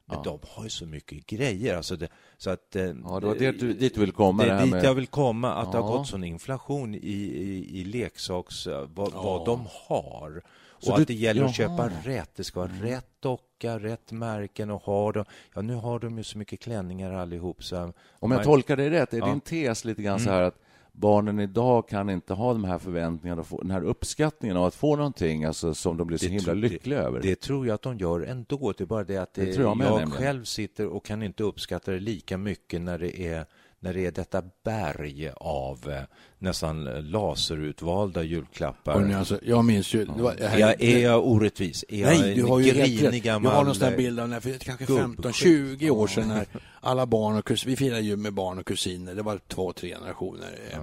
Men 0.07 0.17
Ja. 0.17 0.23
de 0.25 0.39
har 0.51 0.65
ju 0.65 0.71
så 0.71 0.87
mycket 0.87 1.27
grejer. 1.27 1.77
Alltså 1.77 1.97
det, 1.97 2.09
så 2.37 2.51
att, 2.51 2.77
eh, 2.77 2.83
Ja, 2.83 2.91
det 3.21 3.27
var 3.27 3.35
det 3.35 3.51
du- 3.61 3.73
dit 3.73 3.95
du 3.95 4.01
vill 4.01 4.13
komma, 4.13 4.45
Det 4.45 4.51
är 4.51 4.63
dit 4.63 4.71
med- 4.71 4.85
jag 4.85 4.95
vill 4.95 5.07
komma, 5.07 5.55
att 5.55 5.73
det 5.73 5.79
har 5.79 5.91
Ja. 5.91 5.97
gått 5.97 6.07
sån 6.09 6.25
inflation 6.25 6.95
i, 6.95 6.99
i, 6.99 7.81
i 7.81 7.85
leksaks... 7.85 8.67
Vad, 8.67 9.13
Ja. 9.15 9.23
vad 9.23 9.47
de 9.47 9.67
har. 9.89 10.43
Så 10.79 10.91
och 10.93 10.97
du- 10.99 11.03
att 11.03 11.09
det 11.09 11.15
gäller 11.15 11.45
att 11.45 11.59
Jaha. 11.59 11.69
köpa 11.79 11.91
rätt. 12.05 12.31
Det 12.37 12.45
ska 12.45 12.61
vara 12.61 12.71
rätt 12.83 13.07
docka, 13.21 13.79
rätt 13.79 14.13
märken 14.13 14.71
och 14.71 14.83
ha 14.83 15.13
dem. 15.13 15.25
Ja, 15.55 15.61
nu 15.61 15.75
har 15.75 15.99
de 15.99 16.19
ju 16.19 16.25
så 16.25 16.39
mycket 16.39 16.61
klänningar 16.61 17.13
allihop. 17.13 17.65
Så 17.65 17.77
Om 17.83 17.93
man- 18.21 18.31
jag 18.33 18.45
tolkar 18.45 18.77
dig 18.77 18.91
rätt, 18.91 19.13
är 19.13 19.19
Ja. 19.19 19.25
Mm. 19.25 19.35
din 19.35 19.41
tes 19.41 19.85
lite 19.85 20.03
grann 20.03 20.21
så 20.21 20.31
här 20.31 20.43
att 20.43 20.59
barnen 20.93 21.41
idag 21.41 21.89
kan 21.89 22.11
inte 22.11 22.35
ha 22.35 22.53
de 22.53 22.65
här 22.65 22.79
förväntningarna 22.79 23.41
och 23.41 23.47
få 23.47 23.61
den 23.63 23.71
här 23.71 23.83
uppskattningen 23.85 24.57
av 24.57 24.65
att 24.65 24.75
få 24.75 24.97
någonting 24.97 25.45
alltså, 25.45 25.75
som 25.75 25.97
de 25.97 26.07
blir 26.07 26.19
så 26.19 26.25
Det 26.27 26.31
himla 26.33 26.53
lyckliga 26.55 26.99
över? 26.99 27.21
Det 27.23 27.41
tror 27.41 27.67
jag 27.67 27.75
att 27.75 27.83
de 27.83 27.99
gör 27.99 28.21
ändå. 28.21 28.73
Det 28.79 28.85
är 28.85 28.87
bara 28.87 29.05
det 29.05 29.17
att 29.17 29.35
Det 29.35 29.45
det, 29.45 29.53
tror 29.55 29.67
jag 29.87 30.01
jag 30.01 30.13
själv 30.13 30.45
sitter 30.45 30.87
och 30.87 31.05
kan 31.05 31.23
inte 31.23 31.43
uppskatta 31.43 31.91
det 31.93 32.01
lika 32.01 32.39
mycket 32.39 32.81
när 32.81 32.99
det 32.99 33.21
är 33.21 33.47
när 33.81 33.95
det 33.95 34.07
är 34.07 34.11
detta 34.11 34.43
berg 34.65 35.31
av 35.37 35.91
eh, 35.91 36.03
nästan 36.39 36.85
laserutvalda 36.85 38.23
julklappar. 38.23 38.93
Hörrni, 38.95 39.15
alltså, 39.15 39.41
jag 39.43 39.65
minns 39.65 39.95
ju... 39.95 40.05
Det 40.05 40.23
var, 40.23 40.33
är, 40.35 40.59
jag, 40.59 40.83
är 40.83 40.99
jag 40.99 41.27
orättvis? 41.27 41.85
Är 41.89 42.05
Nej, 42.07 42.29
jag 42.29 42.37
du 42.37 42.45
har 42.45 42.59
ju 42.61 42.71
grinig 42.73 43.05
rätt. 43.05 43.13
Jag 43.15 43.23
gammal... 43.23 43.53
har 43.53 43.65
någon 43.65 43.75
sån 43.75 43.89
här 43.89 43.97
bild 43.97 44.21
av 44.21 44.29
när 44.29 44.41
för 44.41 44.53
kanske 44.59 44.85
gubb- 44.85 45.17
15-20 45.17 45.91
år 45.91 46.07
sedan 46.07 46.29
när 46.29 46.47
alla 46.81 47.07
barn 47.07 47.37
och 47.37 47.45
kusiner, 47.45 47.71
vi 47.71 47.77
firade 47.77 48.01
ju 48.03 48.17
med 48.17 48.33
barn 48.35 48.59
och 48.59 48.67
kusiner, 48.67 49.15
det 49.15 49.23
var 49.23 49.41
två, 49.49 49.73
tre 49.73 49.89
generationer. 49.95 50.59
eh, 50.73 50.79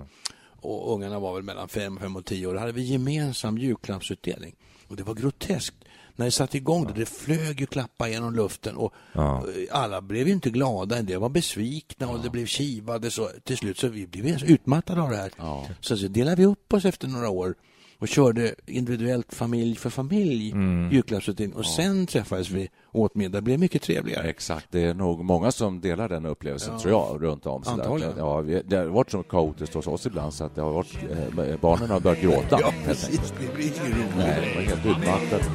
Och 0.61 0.93
ungarna 0.95 1.19
var 1.19 1.33
väl 1.33 1.43
mellan 1.43 1.67
5, 1.67 1.97
5 1.99 2.15
och 2.15 2.25
10 2.25 2.47
år. 2.47 2.53
Då 2.53 2.59
hade 2.59 2.71
vi 2.71 2.83
gemensam 2.83 3.57
julklappsutdelning. 3.57 4.55
Och 4.87 4.95
det 4.95 5.03
var 5.03 5.13
groteskt. 5.15 5.75
När 6.15 6.25
det 6.25 6.31
satte 6.31 6.57
igång, 6.57 6.87
då, 6.87 6.93
det 6.93 7.05
flög 7.05 7.59
ju 7.59 7.65
klappar 7.65 8.07
genom 8.07 8.35
luften 8.35 8.75
och 8.75 8.93
Ja. 9.13 9.37
eh, 9.47 9.77
alla 9.81 10.01
blev 10.01 10.27
ju 10.27 10.33
inte 10.33 10.49
glada, 10.49 10.97
en 10.97 11.05
del 11.05 11.19
var 11.19 11.29
besvikna 11.29 12.09
och 12.09 12.19
det 12.23 12.29
blev 12.29 12.45
kivade. 12.45 13.11
Så 13.11 13.29
till 13.43 13.57
slut 13.57 13.77
så 13.77 13.87
vi 13.87 14.07
blev 14.07 14.43
utmattade 14.43 15.01
av 15.01 15.09
det 15.09 15.17
här. 15.17 15.31
Ja. 15.37 15.67
Så, 15.81 15.97
så 15.97 16.07
delade 16.07 16.35
vi 16.35 16.45
upp 16.45 16.73
oss 16.73 16.85
efter 16.85 17.07
några 17.07 17.29
år 17.29 17.55
och 17.99 18.07
körde 18.07 18.55
individuellt 18.65 19.33
familj 19.33 19.75
för 19.75 19.89
familj 19.89 20.51
Mm. 20.51 20.91
julklappsutdelning 20.91 21.55
och 21.55 21.65
sen 21.65 22.07
träffades 22.07 22.49
vi 22.49 22.69
åt 22.91 23.15
middag. 23.15 23.37
Det 23.37 23.41
blev 23.41 23.59
mycket 23.59 23.81
trevligare. 23.81 24.27
Exakt, 24.29 24.67
det 24.71 24.83
är 24.83 24.93
nog 24.93 25.23
många 25.25 25.51
som 25.51 25.81
delar 25.81 26.09
den 26.09 26.25
upplevelsen 26.25 26.73
Ja. 26.73 26.79
tror 26.79 26.91
jag, 26.93 27.23
runt 27.23 27.45
om. 27.45 27.63
Antagligen. 27.67 28.13
Ja, 28.17 28.41
det 28.65 28.75
har 28.77 28.85
varit 28.85 29.11
så 29.11 29.23
kaotiskt 29.23 29.73
hos 29.73 29.87
oss 29.87 30.05
ibland 30.05 30.33
så 30.33 30.43
att 30.43 30.55
det 30.55 30.61
har 30.61 30.71
varit, 30.73 30.97
eh, 31.11 31.59
barnen 31.61 31.89
har 31.89 31.99
börjat 31.99 32.21
gråta. 32.21 32.59
Ja, 32.61 32.73
precis. 32.85 33.33
Det 33.41 33.55
blir 33.55 33.65
ju 33.65 33.71
roligt. 33.71 34.15
Nej, 34.17 34.41
det 34.41 34.55
var 34.55 34.61
helt 34.61 34.85
utmattat. 34.85 35.49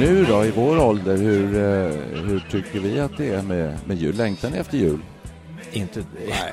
Nu 0.00 0.24
då, 0.24 0.44
i 0.44 0.50
vår 0.50 0.78
ålder, 0.86 1.16
hur, 1.16 1.44
eh, 1.54 2.22
hur 2.24 2.44
tycker 2.50 2.80
vi 2.80 3.00
att 3.00 3.16
det 3.16 3.28
är 3.34 3.42
med, 3.42 3.78
med 3.86 3.96
jul? 3.98 4.16
Längtar 4.16 4.50
ni 4.50 4.56
efter 4.58 4.78
jul? 4.78 4.98
Inte, 5.72 6.04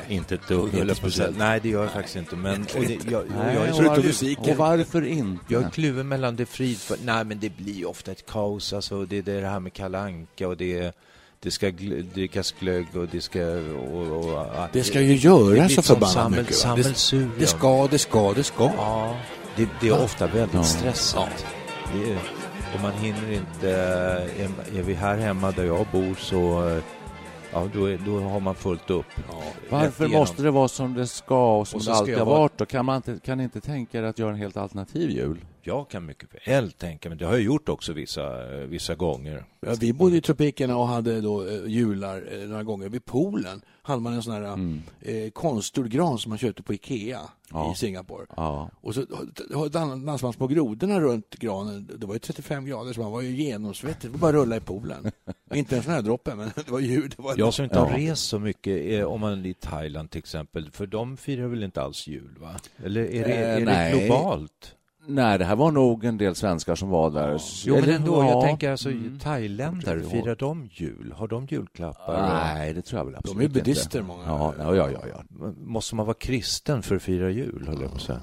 inte 0.10 0.36
ett 0.36 0.48
dugg, 0.48 0.72
säga. 0.72 0.96
speciellt. 0.96 1.38
Nej, 1.38 1.60
det 1.64 1.70
gör 1.70 1.84
jag 1.84 1.92
faktiskt 1.92 2.16
inte. 2.16 2.36
Men, 2.36 2.62
och 2.62 2.82
det, 2.82 3.12
jag, 3.12 3.22
och 3.22 3.28
jag, 3.56 3.68
är 3.68 3.72
och, 3.74 3.84
varför, 3.84 4.52
och 4.52 4.58
varför 4.58 5.06
inte? 5.06 5.44
Jag 5.48 5.64
är 5.64 5.70
kluven 5.70 6.08
mellan 6.08 6.36
det 6.36 6.46
frid 6.46 6.78
för... 6.78 6.98
Nej, 7.06 7.26
men 7.26 7.40
det 7.40 7.58
blir 7.58 7.88
ofta 7.90 8.12
ett 8.12 8.26
kaos. 8.26 8.74
Alltså, 8.74 9.06
det, 9.06 9.22
det 9.22 9.32
är 9.34 9.42
det 9.42 9.48
här 9.48 9.60
med 9.60 9.74
Kalle 9.74 10.00
Anka 10.00 10.48
och 10.48 10.58
det, 10.58 10.96
det 11.40 11.52
ska 11.52 11.72
drickas 12.14 12.52
glögg 12.60 12.86
och 12.96 13.08
det 13.12 13.22
ska... 13.22 13.46
Och, 13.92 14.28
och, 14.28 14.46
Det 14.74 14.84
ska 14.84 15.02
ju 15.02 15.16
göras 15.16 15.74
så 15.76 15.82
förbannat 15.82 16.32
mycket. 16.32 16.66
va? 16.66 16.76
Det, 16.76 16.84
det 17.40 17.48
ska, 17.48 17.88
det 17.92 17.98
ska, 18.00 18.34
det 18.34 18.44
ska. 18.44 18.64
Ja, 18.78 19.16
det, 19.56 19.68
det 19.82 19.88
är 19.88 20.04
ofta 20.04 20.28
väldigt 20.28 20.54
Ja. 20.54 20.64
stressat. 20.64 21.46
Det 21.94 22.12
är, 22.12 22.18
och 22.76 22.82
man 22.82 22.92
hinner 22.92 23.32
inte... 23.32 23.72
Är, 23.72 24.78
är 24.80 24.82
vi 24.84 24.94
här 24.94 25.18
hemma 25.18 25.52
där 25.52 25.64
jag 25.64 25.86
bor 25.92 26.16
så... 26.20 26.80
Ja, 27.54 27.68
då, 27.74 27.86
är, 27.86 28.00
då 28.06 28.20
har 28.20 28.40
man 28.40 28.56
fullt 28.56 28.90
upp. 28.90 29.06
Varför 29.70 29.86
Rätt 29.88 30.00
igenom. 30.00 30.20
måste 30.20 30.44
det 30.44 30.52
vara 30.52 30.68
som 30.68 30.94
det 30.94 31.08
ska 31.08 31.58
och 31.58 31.68
som 31.68 31.78
Och 31.78 31.82
det 31.82 31.84
ska 31.86 31.94
alltid 31.94 32.18
har 32.18 32.26
vara- 32.26 32.40
varit? 32.40 32.58
Då 32.58 32.66
kan 32.66 32.86
man 32.86 32.96
inte, 32.96 33.20
kan 33.26 33.38
ni 33.38 33.44
inte 33.44 33.62
tänka 33.62 34.00
er 34.00 34.04
att 34.04 34.20
göra 34.20 34.30
en 34.32 34.36
helt 34.38 34.58
alternativ 34.58 35.10
jul? 35.10 35.38
Jag 35.68 35.90
kan 35.90 36.06
mycket 36.06 36.30
väl 36.48 36.72
tänka 36.72 37.10
mig, 37.10 37.18
det 37.18 37.26
har 37.26 37.34
jag 37.34 37.42
gjort 37.42 37.70
också 37.70 37.94
vissa, 37.94 38.46
vissa 38.66 38.96
gånger. 38.96 39.46
Ja, 39.60 39.76
vi 39.80 39.94
bodde 39.94 40.18
i 40.18 40.22
tropikerna 40.22 40.78
och 40.78 40.88
hade 40.88 41.22
då 41.22 41.48
eh, 41.48 41.66
jular 41.68 42.24
eh, 42.32 42.40
några 42.48 42.64
gånger. 42.64 42.90
Vid 42.90 43.06
poolen 43.06 43.62
hade 43.82 44.02
man 44.02 44.14
en 44.14 44.24
sån 44.24 44.34
här 44.34 44.42
Mm. 44.44 44.82
eh, 45.02 45.30
konstgjord 45.30 45.90
gran 45.90 46.18
som 46.20 46.30
man 46.30 46.38
köpte 46.38 46.64
på 46.64 46.74
Ikea 46.74 47.20
Ja. 47.52 47.72
i 47.72 47.76
Singapore. 47.76 48.26
Ja. 48.36 48.70
Och 48.82 48.96
så 48.96 49.02
dansade 49.72 49.96
man 50.22 50.34
små 50.34 50.48
grodorna 50.48 51.00
runt 51.00 51.36
granen. 51.36 51.90
Det 51.98 52.06
var 52.06 52.14
ju 52.14 52.20
35 52.20 52.66
grader 52.66 52.94
så 52.94 53.02
man 53.02 53.12
var 53.12 53.22
ju 53.22 53.36
genomsvettig. 53.44 54.12
Det 54.12 54.18
bara 54.18 54.32
rulla 54.34 54.58
i 54.58 54.60
poolen. 54.60 55.12
inte 55.54 55.78
en 55.78 55.84
sån 55.84 55.94
här 55.94 56.02
droppe, 56.02 56.36
men 56.36 56.52
det 56.56 56.70
var 56.72 56.80
ju... 56.80 57.08
Det 57.08 57.20
var 57.22 57.36
Jag 57.38 57.54
som 57.54 57.64
inte 57.64 57.80
har 57.80 57.92
Ja. 58.00 58.12
rest 58.12 58.28
så 58.28 58.40
mycket, 58.40 58.92
eh, 59.00 59.04
om 59.06 59.22
man 59.22 59.46
är 59.46 59.50
i 59.50 59.54
Thailand 59.54 60.10
till 60.12 60.20
exempel, 60.20 60.72
för 60.72 60.88
de 60.88 61.18
firar 61.18 61.48
väl 61.48 61.64
inte 61.64 61.82
alls 61.82 62.08
jul? 62.08 62.36
va? 62.42 62.56
Eller 62.86 63.02
är 63.02 63.28
det, 63.28 63.34
Eh, 63.34 63.56
är 63.56 63.92
det 63.94 64.00
globalt? 64.08 64.74
Nej, 65.08 65.38
det 65.40 65.46
här 65.46 65.56
var 65.56 65.72
nog 65.72 66.06
en 66.06 66.18
del 66.18 66.36
svenskar 66.36 66.76
som 66.76 66.90
var 66.90 67.12
där. 67.12 67.42
Jo, 67.66 67.76
men 67.76 67.90
ändå, 67.90 68.14
ja. 68.24 68.30
jag 68.30 68.42
tänker 68.44 68.72
alltså 68.72 68.90
Mm. 68.90 69.20
thailändare, 69.20 70.02
firar 70.04 70.36
de 70.36 70.70
jul? 70.72 71.14
Har 71.18 71.28
de 71.28 71.46
julklappar? 71.46 72.22
Nej, 72.30 72.74
det 72.74 72.82
tror 72.82 73.00
jag 73.00 73.06
väl 73.06 73.16
absolut 73.16 73.38
De 73.38 73.42
är 73.44 73.48
inte. 73.48 73.60
buddister 73.60 74.02
många. 74.02 74.24
Ja, 74.26 74.54
ja, 74.60 74.76
ja, 74.76 74.90
ja, 74.92 75.00
ja. 75.10 75.52
Måste 75.58 75.96
man 75.96 76.06
vara 76.06 76.18
kristen 76.20 76.84
för 76.84 76.96
att 76.96 77.02
fira 77.02 77.30
jul, 77.30 77.64
höll 77.68 77.82
jag 77.82 77.90
på 77.90 77.96
att 77.96 78.02
säga. 78.02 78.22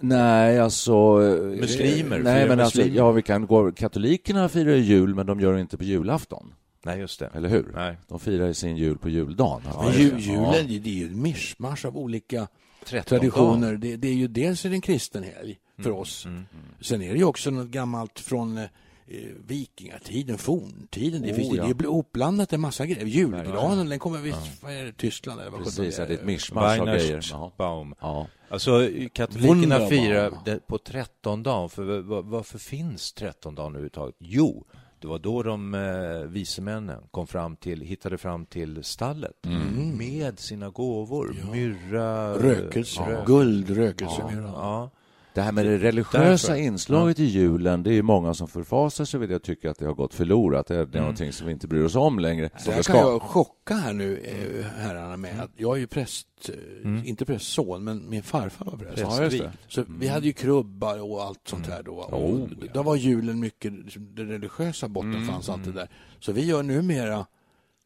Nej, 0.00 0.58
alltså... 0.60 0.92
eh, 0.92 1.60
Muslimer, 1.60 2.18
Nej, 2.18 2.48
men 2.48 2.60
alltså, 2.60 2.78
muslimer. 2.78 2.98
ja, 2.98 3.12
vi 3.12 3.22
kan 3.22 3.46
gå... 3.46 3.72
Katolikerna 3.72 4.48
firar 4.48 4.70
ju 4.72 4.82
jul, 4.82 5.14
men 5.14 5.26
de 5.26 5.40
gör 5.40 5.52
det 5.52 5.60
inte 5.60 5.76
på 5.76 5.84
julafton. 5.84 6.54
Nej, 6.84 6.98
just 7.00 7.20
det. 7.20 7.30
Eller 7.34 7.48
hur? 7.48 7.72
Nej. 7.74 7.96
De 8.08 8.20
firar 8.20 8.52
sin 8.52 8.76
jul 8.76 8.98
på 8.98 9.08
juldagen. 9.08 9.62
Men 9.84 9.92
ju, 9.92 10.18
julen, 10.18 10.66
det 10.68 10.78
det 10.78 10.90
är 10.90 10.94
ju 10.94 11.06
en 11.06 11.22
mischmasch 11.22 11.84
av 11.84 11.96
olika 11.96 12.48
13 12.84 13.08
traditioner. 13.18 13.76
Det, 13.76 13.96
det 13.96 14.08
är 14.08 14.12
ju 14.14 14.28
dels 14.28 14.64
är 14.64 14.68
det 14.68 14.74
en 14.74 14.80
kristen 14.80 15.22
helg 15.22 15.56
för 15.78 15.90
Mm. 15.90 16.00
oss. 16.00 16.26
Sen 16.80 17.02
är 17.02 17.12
det 17.12 17.18
ju 17.18 17.24
också 17.24 17.50
något 17.50 17.68
gammalt 17.68 18.20
från 18.20 18.58
eh, 18.58 18.64
vikingatiden, 19.46 20.38
forntiden. 20.38 21.22
Det, 21.22 21.30
Oh, 21.32 21.34
finns, 21.36 21.50
det 21.50 21.56
ja. 21.56 21.64
är 21.64 21.68
ju 21.82 21.86
uppblandat 21.86 22.52
en 22.52 22.60
massa 22.60 22.86
grejer. 22.86 23.06
Julgranen, 23.06 23.88
den 23.88 23.98
kommer 23.98 24.18
visst, 24.18 24.62
vad 24.62 24.72
är 24.72 24.84
det, 24.84 24.92
Tyskland 24.92 25.40
eller 25.40 25.50
vad 25.50 25.64
Precis, 25.64 25.98
ja, 25.98 26.06
det 26.06 26.14
är 26.14 26.18
ett 26.18 26.24
mischmasch 26.24 26.80
av 26.80 26.86
grejer. 26.86 27.00
Ja. 27.30 27.38
Weihnachtsbaum. 27.38 27.94
Ja. 28.00 28.26
Alltså, 28.48 28.88
katolikerna 29.12 29.86
firar 29.86 30.32
det 30.44 30.66
på 30.66 30.78
trettondagen. 30.78 31.68
För 31.68 32.00
va- 32.00 32.20
varför 32.22 32.58
finns 32.58 33.12
trettondagen 33.12 33.72
överhuvudtaget? 33.72 34.14
Jo, 34.18 34.64
det 35.00 35.06
var 35.06 35.18
då 35.18 35.42
de 35.42 35.74
eh, 35.74 36.30
vise 36.30 36.62
männen 36.62 37.02
kom 37.10 37.26
fram 37.26 37.56
till, 37.56 37.80
hittade 37.80 38.18
fram 38.18 38.46
till 38.46 38.84
stallet 38.84 39.32
med 39.98 40.38
sina 40.38 40.70
gåvor. 40.70 41.36
Myrra, 41.52 42.34
Rökelse, 42.38 43.00
rö- 43.00 43.26
guld, 43.26 43.70
rökelse. 43.70 44.22
Ja. 44.54 44.90
Det 45.36 45.42
här 45.42 45.52
med 45.52 45.66
det 45.66 45.78
religiösa 45.78 46.48
Därför. 46.48 46.62
inslaget 46.62 47.18
i 47.18 47.24
julen, 47.24 47.82
det 47.82 47.90
är 47.90 47.94
ju 47.94 48.02
många 48.02 48.34
som 48.34 48.48
förfasar 48.48 49.04
sig 49.04 49.20
vid 49.20 49.28
det 49.28 49.36
och 49.36 49.42
tycker 49.42 49.68
att 49.68 49.78
det 49.78 49.86
har 49.86 49.94
gått 49.94 50.14
förlorat. 50.14 50.66
Det 50.66 50.74
är, 50.76 50.96
är 50.96 51.00
någonting 51.00 51.32
som 51.32 51.46
vi 51.46 51.52
inte 51.52 51.68
bryr 51.68 51.84
oss 51.84 51.94
om 51.94 52.18
längre. 52.18 52.50
Så 52.58 52.70
här 52.70 52.78
det 52.78 52.86
kan 52.86 52.96
jag 52.96 53.22
chocka 53.22 53.74
här 53.74 53.92
nu, 53.92 54.18
eh, 54.18 54.66
herrarna, 54.66 55.16
med 55.16 55.40
att 55.40 55.50
jag 55.56 55.76
är 55.76 55.80
ju 55.80 55.86
präst, 55.86 56.26
eh, 56.48 57.08
inte 57.08 57.24
prästson, 57.24 57.84
men 57.84 58.10
min 58.10 58.22
farfar 58.22 58.64
var 58.64 58.78
präst. 58.78 58.98
Ja, 58.98 59.22
just 59.22 59.38
det. 59.38 59.52
Så 59.68 59.84
vi 59.88 60.08
hade 60.08 60.26
ju 60.26 60.32
krubbar 60.32 61.10
och 61.10 61.22
allt 61.22 61.48
sånt 61.48 61.66
här 61.66 61.82
då. 61.82 61.94
Och 61.94 62.30
Oh, 62.30 62.48
ja. 62.60 62.66
Då 62.74 62.82
var 62.82 62.96
julen 62.96 63.40
mycket, 63.40 63.72
liksom, 63.72 64.14
den 64.14 64.28
religiösa 64.28 64.88
botten 64.88 65.26
fanns 65.26 65.48
alltid 65.48 65.74
där. 65.74 65.88
Så 66.20 66.32
vi 66.32 66.44
gör 66.44 66.62
numera, 66.62 67.26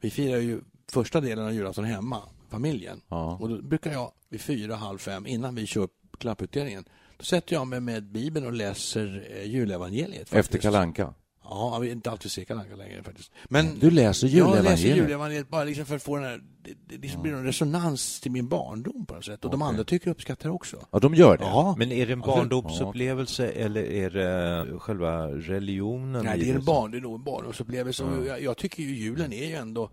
vi 0.01 0.11
firar 0.11 0.39
ju 0.39 0.61
första 0.93 1.21
delen 1.21 1.45
av 1.47 1.53
julafton 1.53 1.85
hemma, 1.85 2.23
familjen. 2.51 3.01
Ja. 3.09 3.39
Och 3.41 3.49
då 3.49 3.63
brukar 3.63 3.93
jag 3.93 4.13
vid 4.29 4.41
fyra, 4.41 4.77
halv 4.77 4.99
fem, 4.99 5.27
innan 5.27 5.55
vi 5.55 5.67
kör 5.67 5.89
klapputdelningen, 6.19 6.85
då 7.21 7.25
sätter 7.25 7.55
jag 7.55 7.67
mig 7.67 7.81
med 7.81 8.05
Bibeln 8.05 8.47
och 8.47 8.53
läser 8.53 9.29
eh, 9.31 9.45
julevangeliet. 9.45 10.23
Efter 10.23 10.37
faktiskt. 10.43 10.63
kalanka. 10.63 11.15
Ja, 11.45 11.71
jag 11.75 11.81
vill 11.81 11.91
inte 11.91 12.11
alltid 12.11 12.31
se 12.31 12.45
Kalle 12.45 12.77
längre 12.77 13.03
faktiskt. 13.03 13.33
Men 13.49 13.79
Du 13.79 13.91
läser 13.91 14.29
jag 14.29 14.47
läser 14.49 14.57
julevangeliet? 14.57 14.97
julevangeliet 14.97 15.49
bara 15.49 15.65
liksom 15.65 15.87
för 15.87 15.97
att 15.97 16.03
få 16.03 16.17
den 16.17 16.25
här, 16.25 16.41
det, 16.63 16.75
det 16.87 16.97
liksom 16.97 17.23
blir 17.23 17.33
en 17.33 17.45
resonans 17.45 18.21
till 18.21 18.31
min 18.33 18.49
barndom 18.49 19.07
på 19.07 19.15
något 19.15 19.25
sätt. 19.25 19.45
Och 19.45 19.51
de 19.51 19.63
andra 19.63 19.85
tycker 19.85 20.09
jag 20.09 20.15
uppskattar 20.15 20.49
det 20.49 20.55
också. 20.55 20.87
Ja, 20.91 20.99
de 20.99 21.15
gör 21.15 21.37
det. 21.39 21.45
Ja, 21.45 21.75
Men 21.79 21.93
är 21.93 22.07
det 22.07 22.13
en 22.13 22.21
Ja, 22.21 22.27
barndomsupplevelse 22.27 23.49
eller 23.51 23.83
är 23.83 24.11
det 24.11 24.79
själva 24.79 25.27
religionen? 25.29 26.25
nej, 26.25 26.39
det 26.39 26.51
är 26.51 26.55
en 26.55 26.65
barn, 26.65 26.91
det 26.91 26.97
är 26.97 27.01
nog 27.01 27.15
en 27.15 27.25
barndomsupplevelse. 27.25 28.05
Och 28.05 28.27
Jag, 28.27 28.43
jag 28.43 28.57
tycker 28.57 28.83
ju 28.83 28.95
julen 28.95 29.33
är 29.33 29.47
ju 29.47 29.55
ändå 29.55 29.91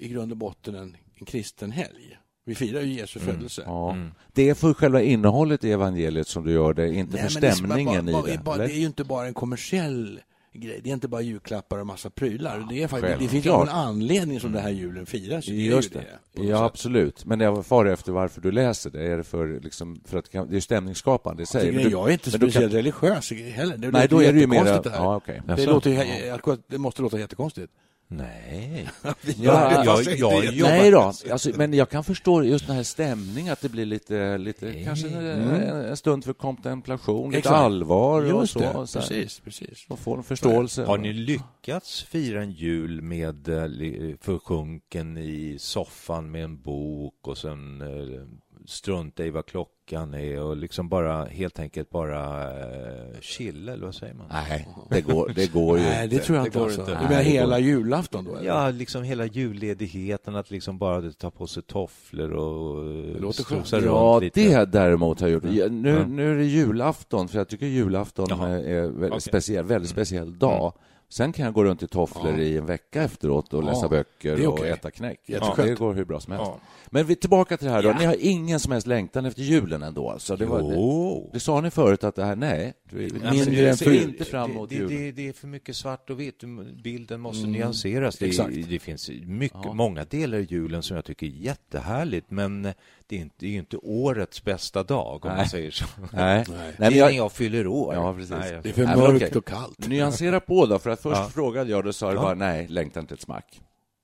i 0.00 0.08
grund 0.08 0.32
och 0.32 0.38
botten 0.38 0.74
en, 0.74 0.96
en 1.14 1.26
kristen 1.26 1.70
helg. 1.72 2.18
Vi 2.48 2.54
firar 2.54 2.80
ju 2.80 2.92
Jesu 2.92 3.18
födelse. 3.20 3.62
Ja. 3.66 3.96
Det 4.32 4.48
är 4.48 4.54
för 4.54 4.74
själva 4.74 5.02
innehållet 5.02 5.64
i 5.64 5.72
evangeliet 5.72 6.28
som 6.28 6.44
du 6.44 6.52
gör 6.52 6.72
det, 6.74 6.94
inte 6.94 7.16
Nej, 7.16 7.24
för 7.28 7.34
men 7.34 7.40
det 7.40 7.46
är 7.48 7.52
stämningen 7.52 8.06
bara, 8.06 8.12
bara, 8.22 8.28
i 8.32 8.36
det. 8.36 8.42
Bara, 8.44 8.56
det 8.56 8.64
är 8.64 8.78
ju 8.78 8.86
inte 8.86 9.04
bara 9.04 9.26
en 9.26 9.34
kommersiell 9.34 10.20
grej. 10.52 10.80
Det 10.84 10.90
är 10.90 10.94
inte 10.94 11.08
bara 11.08 11.20
julklappar 11.20 11.78
och 11.78 11.86
massa 11.86 12.10
prylar. 12.10 12.66
Det, 12.70 12.82
är 12.82 12.88
faktiskt, 12.88 13.18
det 13.18 13.28
finns 13.28 13.46
ju 13.46 13.50
en 13.62 13.68
anledning 13.68 14.40
som 14.40 14.52
den 14.52 14.62
här 14.62 14.70
julen 14.70 15.06
firas. 15.06 15.46
Det 15.46 15.52
Just 15.52 15.92
det. 15.92 15.98
något 15.98 16.48
Ja, 16.48 16.56
sätt. 16.56 16.64
absolut. 16.64 17.24
Men 17.24 17.40
jag 17.40 17.66
far 17.66 17.84
efter 17.86 18.12
varför 18.12 18.40
du 18.40 18.52
läser 18.52 18.90
det. 18.90 19.02
Är 19.06 19.16
det 19.16 19.24
för, 19.24 19.60
liksom, 19.60 20.00
för 20.04 20.18
att 20.18 20.30
det 20.32 20.44
det 20.50 20.56
är 20.56 20.60
stämningsskapande 20.60 21.42
i 21.42 21.46
sig? 21.46 21.66
Jag, 21.66 21.74
Men 21.74 21.84
du- 21.84 21.90
jag 21.90 22.08
är 22.08 22.12
inte 22.12 22.30
du 22.30 22.38
kan- 22.38 22.50
speciellt 22.50 22.74
religiös 22.74 23.30
heller. 23.32 23.76
Det 23.76 23.90
Nej, 23.90 24.08
då 24.08 24.22
är 24.22 24.32
det 24.32 24.40
ju 24.40 24.46
det 24.46 24.58
här. 24.58 24.82
Ja, 24.84 25.16
okej. 25.16 25.42
Det, 25.46 25.66
låter, 25.66 26.58
det 26.68 26.78
måste 26.78 27.02
låta 27.02 27.18
jättekonstigt. 27.18 27.72
Nej. 28.10 28.88
Ja, 29.38 29.84
jag- 29.84 30.04
jag 30.04 30.14
jobbar- 30.14 30.62
Nej 30.68 30.90
då, 30.90 31.00
alltså, 31.32 31.50
men 31.56 31.74
jag 31.74 31.90
kan 31.90 32.04
förstå 32.04 32.42
just 32.44 32.66
den 32.66 32.76
här 32.76 32.82
stämningen, 32.82 33.52
att 33.52 33.60
det 33.60 33.68
blir 33.68 33.86
lite, 33.86 34.38
lite 34.38 34.84
kanske 34.84 35.08
en, 35.08 35.40
en 35.84 35.96
stund 35.96 36.24
för 36.24 36.32
kontemplation, 36.32 37.30
lite 37.30 37.38
Exakt. 37.38 37.54
allvar 37.56 38.22
och 38.32 38.40
Just 38.40 38.52
så. 38.52 38.58
det, 38.58 38.86
så 38.86 38.98
här. 38.98 39.06
precis, 39.08 39.40
precis. 39.40 39.86
Och 39.88 39.98
få 39.98 40.16
en 40.16 40.22
förståelse. 40.22 40.84
Har 40.84 40.98
ni 40.98 41.12
lyckats 41.12 42.02
fira 42.02 42.42
en 42.42 42.50
jul 42.52 43.02
med 43.02 43.48
eh, 43.48 43.68
li- 43.68 44.16
försjunken 44.20 45.16
i 45.18 45.56
soffan 45.58 46.30
med 46.30 46.44
en 46.44 46.62
bok 46.62 47.28
och 47.28 47.38
sen 47.38 47.80
eh, 47.80 48.20
strunta 48.68 49.24
i 49.24 49.30
vad 49.30 49.46
klockan 49.46 50.14
är 50.14 50.42
och 50.42 50.56
liksom 50.56 50.88
bara 50.88 51.24
helt 51.24 51.58
enkelt 51.58 51.90
bara 51.90 52.42
eh, 52.60 53.20
chilla, 53.20 53.72
eller 53.72 53.84
vad 53.84 53.94
säger 53.94 54.14
man? 54.14 54.26
Nej, 54.30 54.68
det 54.90 55.00
går, 55.00 55.32
det 55.34 55.52
går 55.52 55.78
ju 55.78 55.84
Nej, 55.84 56.08
det 56.08 56.14
inte. 56.14 56.26
tror 56.26 56.36
jag 56.36 56.44
Det 56.44 56.48
inte. 56.48 56.58
går 56.58 56.64
Alltså. 56.64 56.80
inte. 56.80 56.92
Du 56.92 56.98
menar 57.08 57.16
det 57.16 57.22
hela 57.30 57.58
julafton 57.58 58.24
då? 58.24 58.36
Eller? 58.36 58.46
Ja, 58.46 58.70
liksom 58.70 59.02
hela 59.02 59.26
julledigheten, 59.26 60.36
att 60.36 60.50
liksom 60.50 60.78
bara 60.78 61.10
ta 61.12 61.30
på 61.30 61.46
sig 61.46 61.62
tofflor 61.62 62.30
och 62.32 62.84
Det 63.20 63.32
strosa 63.32 63.76
runt 63.76 63.86
Ja, 63.86 64.18
lite. 64.20 64.40
det 64.58 64.64
däremot 64.64 65.20
har 65.20 65.28
jag 65.28 65.34
gjort. 65.34 65.52
Ja, 65.54 65.66
nu, 65.68 65.90
Ja. 65.90 66.06
nu 66.06 66.30
är 66.32 66.36
det 66.36 66.44
julafton, 66.44 67.28
för 67.28 67.38
jag 67.38 67.48
tycker 67.48 67.66
julafton 67.66 68.26
Jaha. 68.30 68.48
är 68.48 69.06
Okej. 69.06 69.20
speciell, 69.20 69.64
väldigt 69.64 69.90
speciell 69.90 70.38
dag. 70.38 70.72
Sen 71.10 71.32
kan 71.32 71.44
jag 71.44 71.54
gå 71.54 71.64
runt 71.64 71.82
i 71.82 71.88
tofflor 71.88 72.32
Ja. 72.32 72.38
i 72.38 72.56
en 72.56 72.66
vecka 72.66 73.02
efteråt 73.02 73.54
och 73.54 73.62
Ja, 73.62 73.66
läsa 73.66 73.88
böcker 73.88 74.36
det 74.36 74.42
är 74.42 74.48
och 74.48 74.66
äta 74.66 74.90
knäck. 74.90 75.20
Jätteskönt. 75.26 75.68
Det 75.68 75.74
går 75.74 75.94
hur 75.94 76.04
bra 76.04 76.20
som 76.20 76.32
helst. 76.32 76.46
Ja. 76.54 76.60
Men 76.90 77.06
vi 77.06 77.16
tillbaka 77.16 77.56
till 77.56 77.66
det 77.66 77.72
här 77.72 77.82
då. 77.82 77.88
Ja. 77.88 77.98
Ni 77.98 78.04
har 78.04 78.16
ingen 78.20 78.60
som 78.60 78.72
helst 78.72 78.86
längtan 78.86 79.24
efter 79.24 79.42
julen 79.42 79.82
ändå? 79.82 80.10
Alltså. 80.10 80.36
Det, 80.36 80.46
var, 80.46 80.62
det, 80.62 81.30
det 81.32 81.40
sa 81.40 81.60
ni 81.60 81.70
förut 81.70 82.04
att 82.04 82.14
det 82.14 82.24
här, 82.24 82.36
nej. 82.36 82.74
Ja, 82.90 83.32
mindre 83.32 83.70
än 83.70 83.92
inte 83.94 84.24
fram 84.24 84.50
emot 84.50 84.72
julen. 84.72 84.88
det, 84.88 85.12
det 85.12 85.28
är 85.28 85.32
för 85.32 85.46
mycket 85.46 85.76
svart 85.76 86.10
och 86.10 86.20
vitt. 86.20 86.44
Bilden 86.84 87.20
måste 87.20 87.46
nyanseras. 87.46 88.16
Det, 88.18 88.26
Exakt. 88.26 88.54
det 88.68 88.78
finns 88.78 89.10
mycket, 89.24 89.58
Ja. 89.64 89.72
många 89.72 90.04
delar 90.04 90.38
i 90.38 90.46
julen 90.50 90.82
som 90.82 90.96
jag 90.96 91.04
tycker 91.04 91.26
är 91.26 91.30
jättehärligt, 91.30 92.30
men 92.30 92.72
det 93.08 93.16
är 93.16 93.20
inte, 93.20 93.34
det 93.38 93.46
är 93.46 93.50
ju 93.50 93.58
inte 93.58 93.76
årets 93.76 94.44
bästa 94.44 94.82
dag, 94.82 95.24
om 95.24 95.28
Nej. 95.28 95.36
man 95.36 95.48
säger 95.48 95.70
så. 95.70 95.84
Nej. 96.12 96.44
Nej. 96.48 96.72
Det 96.78 96.84
är 96.84 96.90
jag, 96.90 97.10
när 97.10 97.16
jag 97.16 97.32
fyller 97.32 97.66
år. 97.66 97.94
Ja, 97.94 98.14
precis. 98.14 98.30
Nej, 98.30 98.52
jag- 98.52 98.62
Det 98.62 98.68
är 98.68 98.72
för 98.72 98.84
Nej, 98.84 98.96
mörkt 98.96 99.14
okej. 99.26 99.38
och 99.38 99.44
kallt. 99.46 99.88
Nyansera 99.88 100.40
på 100.40 100.66
då, 100.66 100.78
för 100.78 100.90
att 100.90 101.00
först 101.02 101.16
Ja. 101.20 101.28
frågade 101.34 101.70
jag, 101.70 101.84
då 101.84 101.92
sa 101.92 102.08
du 102.10 102.14
Ja. 102.16 102.22
bara 102.22 102.34
nej, 102.34 102.68
längtar 102.68 103.00
inte 103.00 103.14
ett 103.14 103.20
smack. 103.20 103.60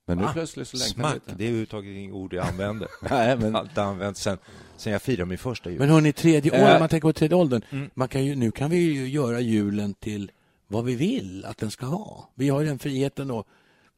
Men 0.06 0.16
nu 0.18 0.22
Va? 0.24 0.30
plötsligt 0.32 0.68
så 0.68 0.76
längtar 0.76 0.94
Smack, 0.94 1.14
lite. 1.14 1.34
det 1.38 1.44
är 1.44 1.48
överhuvudtaget 1.48 1.96
inget 1.96 2.14
ord 2.14 2.32
jag 2.34 2.46
använder. 2.46 2.88
Nej, 3.10 3.36
men- 3.36 3.56
Allt 3.56 3.76
har 3.76 3.84
använts 3.84 4.20
sen, 4.22 4.38
sen 4.76 4.92
jag 4.92 5.02
firade 5.02 5.24
min 5.26 5.38
första 5.38 5.70
jul. 5.70 5.78
Men 5.78 5.88
hörni, 5.88 6.12
tredje 6.12 6.52
Eh. 6.54 6.62
åldern, 6.64 6.80
man 6.80 6.88
tänker 6.88 7.08
på 7.08 7.12
tredje 7.12 7.36
åldern. 7.36 7.62
Mm. 7.70 7.90
Man 7.94 8.08
kan 8.08 8.24
ju, 8.24 8.34
nu 8.36 8.50
kan 8.50 8.70
vi 8.70 8.76
ju 8.76 9.08
göra 9.08 9.40
julen 9.40 9.94
till 9.94 10.30
vad 10.68 10.84
vi 10.84 10.94
vill 10.94 11.44
att 11.44 11.58
den 11.58 11.70
ska 11.70 11.86
ha. 11.86 12.30
Vi 12.34 12.48
har 12.48 12.60
ju 12.60 12.66
den 12.66 12.78
friheten 12.78 13.28
då. 13.28 13.44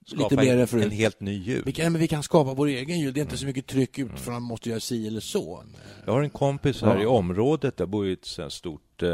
Skapa 0.07 0.45
en, 0.45 0.83
en 0.83 0.91
helt 0.91 1.21
ny 1.21 1.43
jul. 1.43 1.63
Vi 1.67 1.73
kan, 1.73 1.93
men 1.93 2.01
vi 2.01 2.09
kan 2.09 2.23
skapa 2.23 2.55
vår 2.55 2.67
egen 2.67 3.01
jul. 3.01 3.13
Det 3.15 3.21
är 3.21 3.23
inte 3.23 3.37
så 3.37 3.47
mycket 3.47 3.67
tryck 3.67 3.99
utifrån 3.99 4.35
att 4.35 4.43
man 4.43 4.49
måste 4.49 4.69
göra 4.69 4.81
si 4.81 5.07
eller 5.07 5.21
så. 5.21 5.63
Jag 6.05 6.13
har 6.13 6.23
en 6.23 6.31
kompis 6.31 6.83
här 6.83 6.97
Ja. 6.97 7.03
i 7.03 7.07
området, 7.07 7.75
jag 7.79 7.89
bor 7.89 8.07
i 8.09 8.13
ett 8.13 8.25
sånt 8.25 8.53
stort, 8.53 9.03
eh, 9.03 9.09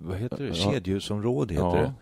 vad 0.00 0.18
heter 0.18 0.44
det, 0.46 0.54
kedjehusområde 0.54 1.54
heter 1.54 1.66
Ja. 1.66 1.94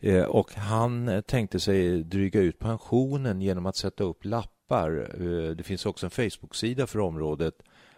det. 0.00 0.18
Eh, 0.18 0.24
och 0.24 0.54
han 0.54 1.08
eh, 1.08 1.20
tänkte 1.20 1.60
sig 1.60 2.04
dryga 2.04 2.40
ut 2.40 2.58
pensionen 2.58 3.40
genom 3.40 3.66
att 3.66 3.76
sätta 3.76 4.04
upp 4.04 4.24
lappar. 4.24 5.10
Eh, 5.20 5.50
det 5.50 5.62
finns 5.62 5.86
också 5.86 6.06
en 6.06 6.10
Facebook-sida 6.10 6.86
för 6.86 6.98
området 6.98 7.54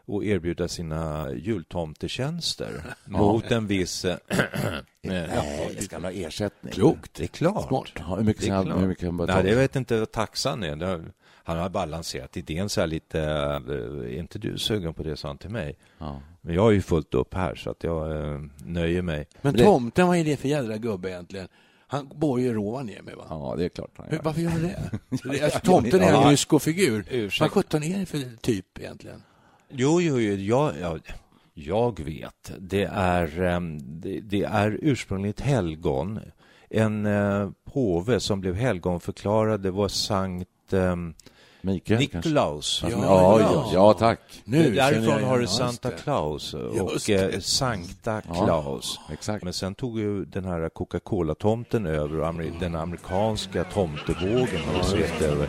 och 0.08 0.24
erbjuda 0.24 0.68
sina 0.68 1.32
jultomtetjänster 1.32 2.82
mot 3.04 3.50
en 3.50 3.66
viss... 3.66 4.04
eh, 4.04 4.16
Nej, 5.02 5.74
det 5.76 5.82
ska 5.82 5.98
ha 5.98 6.10
ersättning. 6.10 6.72
Klokt. 6.72 7.14
Det 7.14 7.24
är 7.24 7.28
klart. 7.28 7.68
Smart. 7.68 7.88
Ja, 7.98 8.14
hur 8.16 8.24
mycket 8.24 8.44
Det 8.44 8.50
han, 8.52 8.70
hur 8.70 8.86
mycket 8.86 9.04
han 9.04 9.16
Nej, 9.16 9.42
det 9.42 9.54
vet 9.54 9.76
inte 9.76 9.98
vad 9.98 10.10
taxan 10.10 10.62
är. 10.62 11.04
Han 11.48 11.58
har 11.58 11.68
bara 11.68 11.84
lanserat 11.84 12.36
idén 12.36 12.68
så 12.68 12.80
här 12.80 12.88
lite, 12.88 13.20
eh, 13.20 13.72
är 13.74 14.18
inte 14.18 14.38
du 14.38 14.58
sugen 14.58 14.94
på 14.94 15.02
det, 15.02 15.16
sa 15.16 15.28
han 15.28 15.38
till 15.38 15.50
mig. 15.50 15.76
Ja. 15.98 16.20
Men 16.40 16.54
jag 16.54 16.62
har 16.62 16.70
ju 16.70 16.82
fullt 16.82 17.14
upp 17.14 17.34
här 17.34 17.54
så 17.54 17.70
att 17.70 17.84
jag 17.84 18.32
eh, 18.32 18.40
nöjer 18.64 19.02
mig. 19.02 19.26
Men 19.42 19.54
tomten, 19.54 20.06
vad 20.06 20.16
är 20.16 20.24
det 20.24 20.36
för 20.36 20.48
jädra 20.48 20.76
gubbe 20.76 21.10
egentligen? 21.10 21.48
Han 21.90 22.08
bor 22.14 22.40
ju 22.40 22.46
i 22.46 22.52
Rovaniemi 22.52 23.12
va? 23.12 23.26
Ja, 23.28 23.54
det 23.58 23.64
är 23.64 23.68
klart 23.68 23.90
han 23.96 24.06
gör. 24.10 24.20
varför 24.22 24.40
gör 24.40 24.50
han 24.50 24.62
det? 24.62 25.44
Alltså, 25.44 25.58
tomten 25.58 26.00
är 26.00 26.22
en 26.22 26.28
myskofigur. 26.30 27.06
Ursäkta. 27.10 27.44
Vad 27.44 27.52
sjutton 27.52 27.82
är 27.82 27.98
det 27.98 28.06
för 28.06 28.36
typ 28.40 28.78
egentligen? 28.78 29.22
Jo, 29.70 30.00
jo, 30.00 30.18
jo 30.20 30.34
jag, 30.34 30.80
jag, 30.80 31.00
jag 31.54 32.00
vet. 32.00 32.52
Det 32.58 32.84
är, 32.92 33.42
ehm, 33.42 33.78
det, 34.00 34.20
det 34.20 34.42
är 34.42 34.78
ursprungligen 34.82 35.46
helgon. 35.46 36.20
En 36.70 37.06
eh, 37.06 37.50
påve 37.64 38.20
som 38.20 38.40
blev 38.40 38.54
helgonförklarad, 38.54 39.60
det 39.60 39.70
var 39.70 39.88
Sankt 39.88 40.72
ehm, 40.72 41.14
Mikael? 41.60 41.98
Nikolaus. 42.00 42.84
Ja, 42.84 42.90
Ja, 42.90 43.40
ja, 43.40 43.70
ja. 43.72 43.92
tack. 43.92 44.20
Nu 44.44 44.74
Därifrån 44.74 45.24
har 45.24 45.38
du 45.38 45.46
Santa. 45.46 45.90
Claus 45.90 46.54
och 46.54 47.10
eh, 47.10 47.40
Sankta. 47.40 48.20
Claus. 48.20 49.00
Exakt. 49.12 49.44
Men 49.44 49.52
sen 49.52 49.74
tog 49.74 49.98
ju 49.98 50.24
den 50.24 50.44
här 50.44 50.68
Coca-Cola-tomten 50.68 51.86
över 51.86 52.20
och 52.20 52.60
den 52.60 52.74
amerikanska 52.74 53.64
tomtevågen 53.64 54.60
har 54.74 54.82
svept 54.82 55.22
över. 55.22 55.48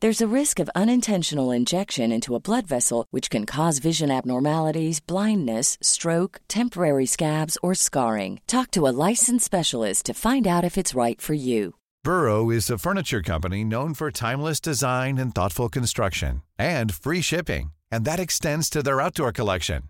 There's 0.00 0.20
a 0.20 0.28
risk 0.28 0.60
of 0.60 0.68
unintentional 0.74 1.50
injection 1.50 2.12
into 2.12 2.34
a 2.34 2.40
blood 2.40 2.66
vessel, 2.66 3.06
which 3.12 3.30
can 3.30 3.46
cause 3.46 3.78
vision 3.78 4.10
abnormalities, 4.10 5.00
blindness, 5.00 5.78
stroke, 5.80 6.42
temporary 6.48 7.06
scabs, 7.06 7.56
or 7.62 7.74
scarring. 7.74 8.40
Talk 8.46 8.70
to 8.72 8.86
a 8.86 8.92
licensed 9.08 9.46
specialist 9.46 10.04
to 10.06 10.12
find 10.12 10.46
out 10.46 10.64
if 10.64 10.76
it's 10.76 10.94
right 10.94 11.18
for 11.18 11.32
you. 11.32 11.76
Burrow 12.04 12.50
is 12.50 12.68
a 12.68 12.76
furniture 12.76 13.22
company 13.22 13.64
known 13.64 13.94
for 13.94 14.10
timeless 14.10 14.60
design 14.60 15.16
and 15.16 15.34
thoughtful 15.34 15.70
construction 15.70 16.42
and 16.58 16.92
free 16.92 17.22
shipping, 17.22 17.72
and 17.90 18.04
that 18.04 18.20
extends 18.20 18.68
to 18.68 18.82
their 18.82 19.00
outdoor 19.00 19.32
collection. 19.32 19.84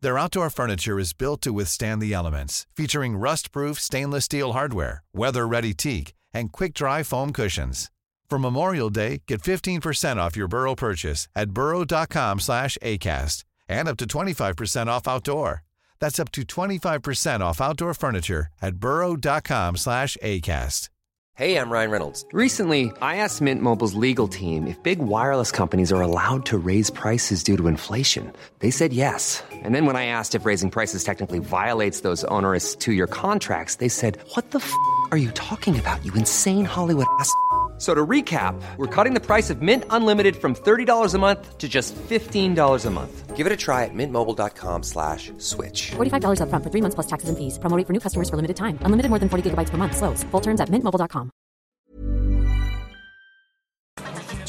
Their 0.00 0.18
outdoor 0.18 0.50
furniture 0.50 0.98
is 0.98 1.12
built 1.12 1.40
to 1.42 1.52
withstand 1.52 2.02
the 2.02 2.12
elements, 2.12 2.66
featuring 2.74 3.16
rust-proof 3.16 3.78
stainless 3.78 4.24
steel 4.24 4.54
hardware, 4.54 5.04
weather-ready 5.14 5.72
teak, 5.72 6.14
and 6.34 6.50
quick-dry 6.50 7.04
foam 7.04 7.32
cushions. 7.32 7.90
For 8.28 8.38
Memorial 8.38 8.90
Day, 8.90 9.22
get 9.26 9.42
15% 9.42 10.16
off 10.16 10.36
your 10.36 10.48
Burrow 10.48 10.74
purchase 10.74 11.28
at 11.36 11.50
burrow.com 11.50 12.40
slash 12.40 12.76
ACAST 12.82 13.44
and 13.68 13.88
up 13.88 13.96
to 13.98 14.06
25% 14.06 14.86
off 14.88 15.08
outdoor. 15.08 15.62
That's 16.00 16.18
up 16.18 16.30
to 16.32 16.42
25% 16.42 17.40
off 17.40 17.60
outdoor 17.60 17.94
furniture 17.94 18.48
at 18.60 18.76
burrow.com 18.76 19.76
slash 19.76 20.16
ACAST. 20.22 20.88
Hey, 21.36 21.58
I'm 21.58 21.68
Ryan 21.68 21.90
Reynolds. 21.90 22.24
Recently, 22.32 22.90
I 23.02 23.16
asked 23.16 23.42
Mint 23.42 23.60
Mobile's 23.60 23.92
legal 23.92 24.26
team 24.26 24.66
if 24.66 24.82
big 24.82 25.00
wireless 25.00 25.52
companies 25.52 25.92
are 25.92 26.00
allowed 26.00 26.46
to 26.46 26.56
raise 26.56 26.88
prices 26.88 27.42
due 27.42 27.58
to 27.58 27.68
inflation. 27.68 28.32
They 28.60 28.70
said 28.70 28.94
yes. 28.94 29.44
And 29.52 29.74
then 29.74 29.84
when 29.84 29.96
I 29.96 30.06
asked 30.06 30.34
if 30.34 30.46
raising 30.46 30.70
prices 30.70 31.04
technically 31.04 31.40
violates 31.40 32.00
those 32.00 32.24
onerous 32.24 32.74
two 32.74 32.94
year 32.94 33.06
contracts, 33.06 33.76
they 33.76 33.88
said, 33.88 34.18
What 34.32 34.50
the 34.52 34.60
f 34.60 34.72
are 35.10 35.18
you 35.18 35.30
talking 35.32 35.78
about, 35.78 36.02
you 36.06 36.14
insane 36.14 36.64
Hollywood 36.64 37.06
ass? 37.18 37.30
So 37.78 37.94
to 37.94 38.06
recap, 38.06 38.54
we're 38.78 38.86
cutting 38.94 39.12
the 39.12 39.20
price 39.20 39.50
of 39.50 39.60
Mint 39.60 39.84
Unlimited 39.90 40.36
from 40.36 40.54
$30 40.54 41.14
a 41.14 41.18
month 41.18 41.58
to 41.58 41.68
just 41.68 41.94
$15 42.08 42.86
a 42.86 42.90
month. 42.90 43.36
Give 43.36 43.46
it 43.46 43.52
a 43.52 43.56
try 43.56 43.84
at 43.84 43.90
mintmobile.com 43.94 44.82
slash 44.82 45.30
switch. 45.38 45.92
$45 45.96 46.40
upfront 46.40 46.62
for 46.64 46.70
three 46.70 46.80
months 46.80 46.94
plus 46.94 47.06
taxes 47.06 47.28
and 47.28 47.36
fees. 47.36 47.58
Promo 47.58 47.76
rate 47.76 47.86
for 47.86 47.92
new 47.92 48.00
customers 48.00 48.30
for 48.30 48.36
limited 48.36 48.56
time. 48.56 48.78
Unlimited 48.80 49.10
more 49.10 49.18
than 49.20 49.28
40 49.28 49.42
gigabytes 49.50 49.70
per 49.70 49.76
month. 49.76 49.94
Slows. 49.96 50.24
Full 50.30 50.40
terms 50.42 50.60
at 50.60 50.70
mintmobile.com. 50.70 51.30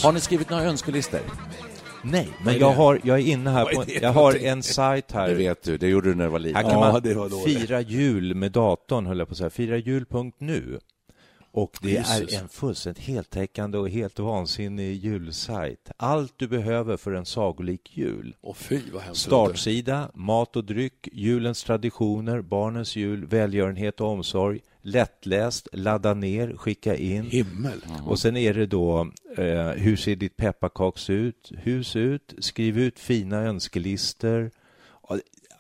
Har 0.03 0.11
ni 0.11 0.19
skrivit 0.19 0.49
några 0.49 0.63
önskelistor? 0.63 1.19
Nej, 2.03 2.29
men 2.43 2.57
jag, 2.59 2.71
har, 2.71 2.99
jag 3.03 3.19
är 3.19 3.23
inne 3.27 3.49
här 3.49 3.65
på, 3.65 3.83
jag 4.01 4.13
har 4.13 4.35
en 4.45 4.63
sajt 4.63 5.11
här. 5.11 5.27
Det 5.27 5.33
vet 5.33 5.63
du, 5.63 5.77
det 5.77 5.87
gjorde 5.87 6.09
du 6.09 6.15
när 6.15 6.23
du 6.23 6.29
var 6.31 6.39
Här 6.39 6.45
liten. 6.45 6.63
kan 6.63 6.71
Ja, 6.71 7.01
man 7.29 7.43
fira 7.45 7.81
jul 7.81 8.35
med 8.35 8.51
datorn, 8.51 9.05
höll 9.05 9.19
jag 9.19 9.27
på 9.27 9.31
att 9.31 9.37
säga. 9.37 9.49
Fira 9.49 9.77
jul.nu. 9.77 10.79
Och 11.57 11.77
det 11.81 11.89
Jesus. 11.89 12.33
är 12.33 12.39
en 12.41 12.49
fullständigt 12.49 13.03
heltäckande 13.03 13.77
och 13.77 13.89
helt 13.89 14.19
vansinnig 14.19 15.05
julsajt. 15.05 15.91
Allt 15.97 16.33
du 16.37 16.47
behöver 16.47 16.97
för 16.97 17.11
en 17.11 17.25
sagolik 17.25 17.91
jul. 17.97 18.35
Och 18.41 18.57
fy. 18.57 18.81
Startsida, 19.13 20.11
mat 20.13 20.55
och 20.55 20.63
dryck, 20.63 21.07
julens 21.11 21.63
traditioner, 21.63 22.41
barnens 22.41 22.95
jul, 22.95 23.25
välgörenhet 23.25 24.01
och 24.01 24.07
omsorg. 24.07 24.59
Lättläst, 24.81 25.67
ladda 25.71 26.13
ner, 26.13 26.55
skicka 26.57 26.95
in. 26.95 27.25
Himmel. 27.25 27.81
Och 28.05 28.19
sen 28.19 28.37
är 28.37 28.53
det 28.53 28.65
då, 28.65 29.11
eh, 29.37 29.69
hur 29.69 29.95
ser 29.95 30.15
ditt 30.15 30.37
pepparkaks 30.37 31.09
ut? 31.09 31.51
Hus 31.57 31.95
ut, 31.95 32.33
skriv 32.39 32.79
ut 32.79 32.99
fina 32.99 33.37
önskelistor. 33.37 34.51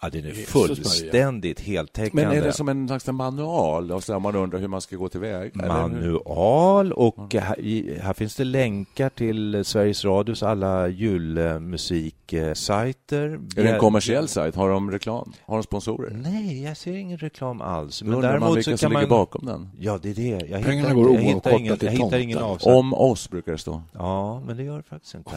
Ja, 0.01 0.09
den 0.09 0.25
är 0.25 0.31
fullständigt 0.33 1.59
heltäckande. 1.59 2.25
Men 2.27 2.37
är 2.37 2.41
det 2.41 2.53
som 2.53 2.69
en 2.69 2.87
slags 2.87 3.07
manual? 3.07 3.91
Och 3.91 4.03
så 4.03 4.11
där 4.11 4.19
man 4.19 4.35
undrar 4.35 4.59
hur 4.59 4.67
man 4.67 4.81
ska 4.81 4.95
gå 4.95 5.09
hur? 5.09 5.55
Manual 5.55 6.93
och 6.93 7.33
här, 7.33 7.59
i- 7.59 7.99
här 8.01 8.13
finns 8.13 8.35
det 8.35 8.43
länkar 8.43 9.09
till 9.09 9.65
Sveriges 9.65 10.05
Radios 10.05 10.43
alla 10.43 10.87
julmusiksajter. 10.87 13.39
Är 13.57 13.63
det 13.63 13.69
en 13.71 13.79
kommersiell 13.79 14.27
sajt? 14.27 14.55
Har 14.55 14.69
de 14.69 14.91
reklam? 14.91 15.33
Har 15.45 15.57
de 15.57 15.63
sponsorer? 15.63 16.17
Nej, 16.23 16.63
jag 16.63 16.77
ser 16.77 16.93
ingen 16.93 17.17
reklam 17.17 17.61
alls. 17.61 17.99
Då 17.99 18.11
undrar 18.11 18.39
man 18.39 18.55
vilka 18.55 18.77
som 18.77 18.91
ligger 18.91 19.07
bakom 19.07 19.45
den. 19.45 19.69
Ja, 19.79 19.99
det 20.01 20.09
är 20.09 20.13
det. 20.13 20.45
Jag 20.49 20.63
Pengarna 20.63 20.89
hittar, 20.89 20.93
går 20.93 21.13
jag 21.13 21.21
hittar 21.21 21.59
ingen, 21.59 21.77
jag 21.81 21.91
hittar 21.91 22.17
ingen 22.17 22.37
avsatt. 22.37 22.73
Om 22.73 22.93
oss 22.93 23.29
brukar 23.29 23.51
det 23.51 23.57
stå. 23.57 23.81
Ja, 23.93 24.41
men 24.47 24.57
det 24.57 24.63
gör 24.63 24.77
det 24.77 24.83
faktiskt 24.83 25.15
inte. 25.15 25.31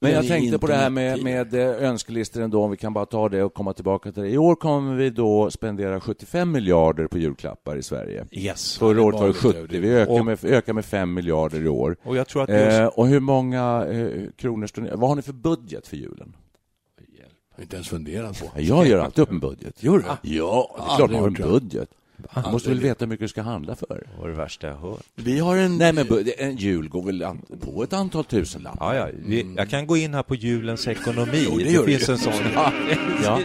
Men 0.00 0.12
jag 0.12 0.26
tänkte 0.28 0.58
på 0.58 0.66
det 0.66 0.74
här 0.74 0.90
med, 0.90 1.22
med 1.22 1.54
önskelistor 1.54 2.42
ändå, 2.42 2.64
om 2.64 2.70
vi 2.70 2.76
kan 2.76 2.92
bara 2.92 3.06
ta 3.06 3.28
det 3.28 3.42
och 3.42 3.54
komma 3.54 3.72
tillbaka 3.72 3.87
till 3.98 4.12
det. 4.22 4.28
I 4.28 4.38
år 4.38 4.54
kommer 4.54 4.94
vi 4.94 5.10
då 5.10 5.50
spendera 5.50 6.00
75 6.00 6.52
miljarder 6.52 7.06
på 7.06 7.18
julklappar 7.18 7.76
i 7.76 7.82
Sverige. 7.82 8.26
Yes. 8.30 8.78
Förra 8.78 9.02
året 9.02 9.20
var 9.20 9.26
det 9.26 9.32
lite 9.32 9.62
70, 9.62 9.78
vi 9.80 9.90
ökar 9.94 10.12
Och- 10.20 10.24
med, 10.26 10.44
ökar 10.44 10.72
med 10.72 10.84
5 10.84 11.14
miljarder 11.14 11.64
i 11.64 11.68
år. 11.68 11.96
Och 12.02 12.16
jag 12.16 12.28
tror 12.28 12.42
att 12.42 12.48
just 12.48 12.78
Eh, 12.78 12.86
och 12.86 13.06
hur 13.06 13.20
många 13.20 13.86
eh, 13.90 14.10
kronor 14.36 14.66
står 14.66 14.82
ni, 14.82 14.90
vad 14.94 15.08
har 15.08 15.16
ni 15.16 15.22
för 15.22 15.32
budget 15.32 15.86
för 15.86 15.96
julen? 15.96 16.36
Jag 16.96 17.56
har 17.56 17.62
inte 17.62 17.76
ens 17.76 17.88
funderat 17.88 18.40
på. 18.40 18.60
Jag 18.60 18.86
gör 18.86 18.98
alltid 18.98 19.22
upp 19.22 19.30
en 19.30 19.40
budget. 19.40 19.82
Gör 19.82 19.98
du? 19.98 20.04
Ja, 20.22 20.76
det 20.76 20.92
är 20.92 20.96
klart 20.96 21.10
man 21.10 21.20
har 21.20 21.26
en 21.26 21.32
budget. 21.34 21.88
Du 22.44 22.50
måste 22.50 22.68
väl 22.68 22.80
veta 22.80 23.04
hur 23.04 23.08
mycket 23.08 23.24
du 23.24 23.28
ska 23.28 23.42
handla 23.42 23.76
för? 23.76 24.06
det 24.16 24.20
var 24.20 24.28
det 24.28 24.34
värsta 24.34 24.66
jag 24.66 24.76
hört. 24.76 25.02
Vi 25.14 25.38
har 25.38 25.56
en... 25.56 25.78
Nej, 25.78 25.92
men 25.92 26.06
en 26.38 26.56
jul 26.56 26.88
går 26.88 27.02
väl 27.02 27.26
på 27.60 27.82
ett 27.82 27.92
antal 27.92 28.24
tusenlappar? 28.24 28.94
Ja, 28.94 29.08
ja. 29.08 29.14
Vi, 29.26 29.54
jag 29.56 29.70
kan 29.70 29.86
gå 29.86 29.96
in 29.96 30.14
här 30.14 30.22
på 30.22 30.34
julens 30.34 30.88
ekonomi. 30.88 31.46
Jo, 31.50 31.58
det 31.58 31.64
det 31.64 31.84
finns 31.84 32.08
ju. 32.08 32.12
en 32.12 32.18
sån. 32.18 32.32
Ja. 33.24 33.40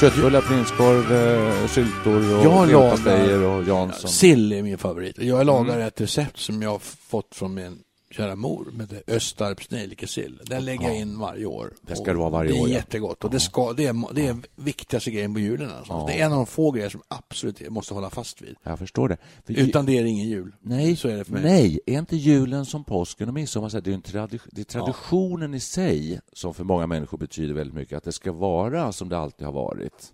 Köttbullar, 0.00 0.40
prinskorv, 0.40 1.12
eh, 1.12 1.66
syltor 1.66 2.38
och 2.38 2.44
Jag 2.44 2.68
leverpastejer 2.68 3.42
och 3.42 3.64
Jansson. 3.68 4.10
Sill 4.10 4.52
är 4.52 4.62
min 4.62 4.78
favorit. 4.78 5.18
Jag 5.18 5.46
lagar 5.46 5.78
ett 5.78 6.00
recept 6.00 6.38
som 6.38 6.62
jag 6.62 6.70
har 6.70 6.78
fått 6.78 7.34
från 7.34 7.54
min 7.54 7.78
kära 8.18 8.36
mor 8.36 8.70
med 8.72 8.88
det 8.88 9.14
Östarps 9.14 9.70
nejlikesill. 9.70 10.40
Den 10.44 10.64
lägger 10.64 10.88
jag 10.88 10.96
in 10.96 11.18
varje 11.18 11.46
år. 11.46 11.72
Det 11.82 11.96
ska 11.96 12.12
det 12.12 12.18
vara 12.18 12.30
varje 12.30 12.52
det 12.52 12.60
år, 12.60 12.66
är 12.66 12.70
ja. 12.70 12.76
jättegott. 12.76 13.24
Och 13.24 13.30
det, 13.30 13.40
ska, 13.40 13.72
det, 13.72 13.86
är, 13.86 14.14
det 14.14 14.26
är 14.26 14.36
viktigaste 14.56 15.10
grejen 15.10 15.34
på 15.34 15.40
julen. 15.40 15.70
Alltså. 15.70 16.06
Det 16.06 16.20
är 16.20 16.26
en 16.26 16.32
av 16.32 16.36
de 16.38 16.46
få 16.46 16.70
grejer 16.70 16.88
som 16.88 17.02
absolut 17.08 17.70
måste 17.70 17.94
hålla 17.94 18.10
fast 18.10 18.42
vid. 18.42 18.56
Jag 18.62 18.78
förstår 18.78 19.08
det. 19.08 19.16
För 19.46 19.52
Utan 19.58 19.86
det 19.86 19.98
är 19.98 20.02
det 20.02 20.08
ingen 20.08 20.28
jul. 20.28 20.52
Nej, 20.60 20.96
Så 20.96 21.08
är 21.08 21.16
det 21.16 21.24
för 21.24 21.32
mig. 21.32 21.42
nej, 21.42 21.80
är 21.86 21.98
inte 21.98 22.16
julen 22.16 22.66
som 22.66 22.84
påsken 22.84 23.28
och 23.28 23.34
midsommar? 23.34 23.80
Det 23.80 23.90
är, 23.90 23.94
en 23.94 24.02
tradi- 24.02 24.40
det 24.52 24.60
är 24.60 24.64
traditionen 24.64 25.54
i 25.54 25.60
sig 25.60 26.20
som 26.32 26.54
för 26.54 26.64
många 26.64 26.86
människor 26.86 27.18
betyder 27.18 27.54
väldigt 27.54 27.74
mycket. 27.74 27.96
Att 27.96 28.04
det 28.04 28.12
ska 28.12 28.32
vara 28.32 28.92
som 28.92 29.08
det 29.08 29.18
alltid 29.18 29.46
har 29.46 29.52
varit. 29.52 30.12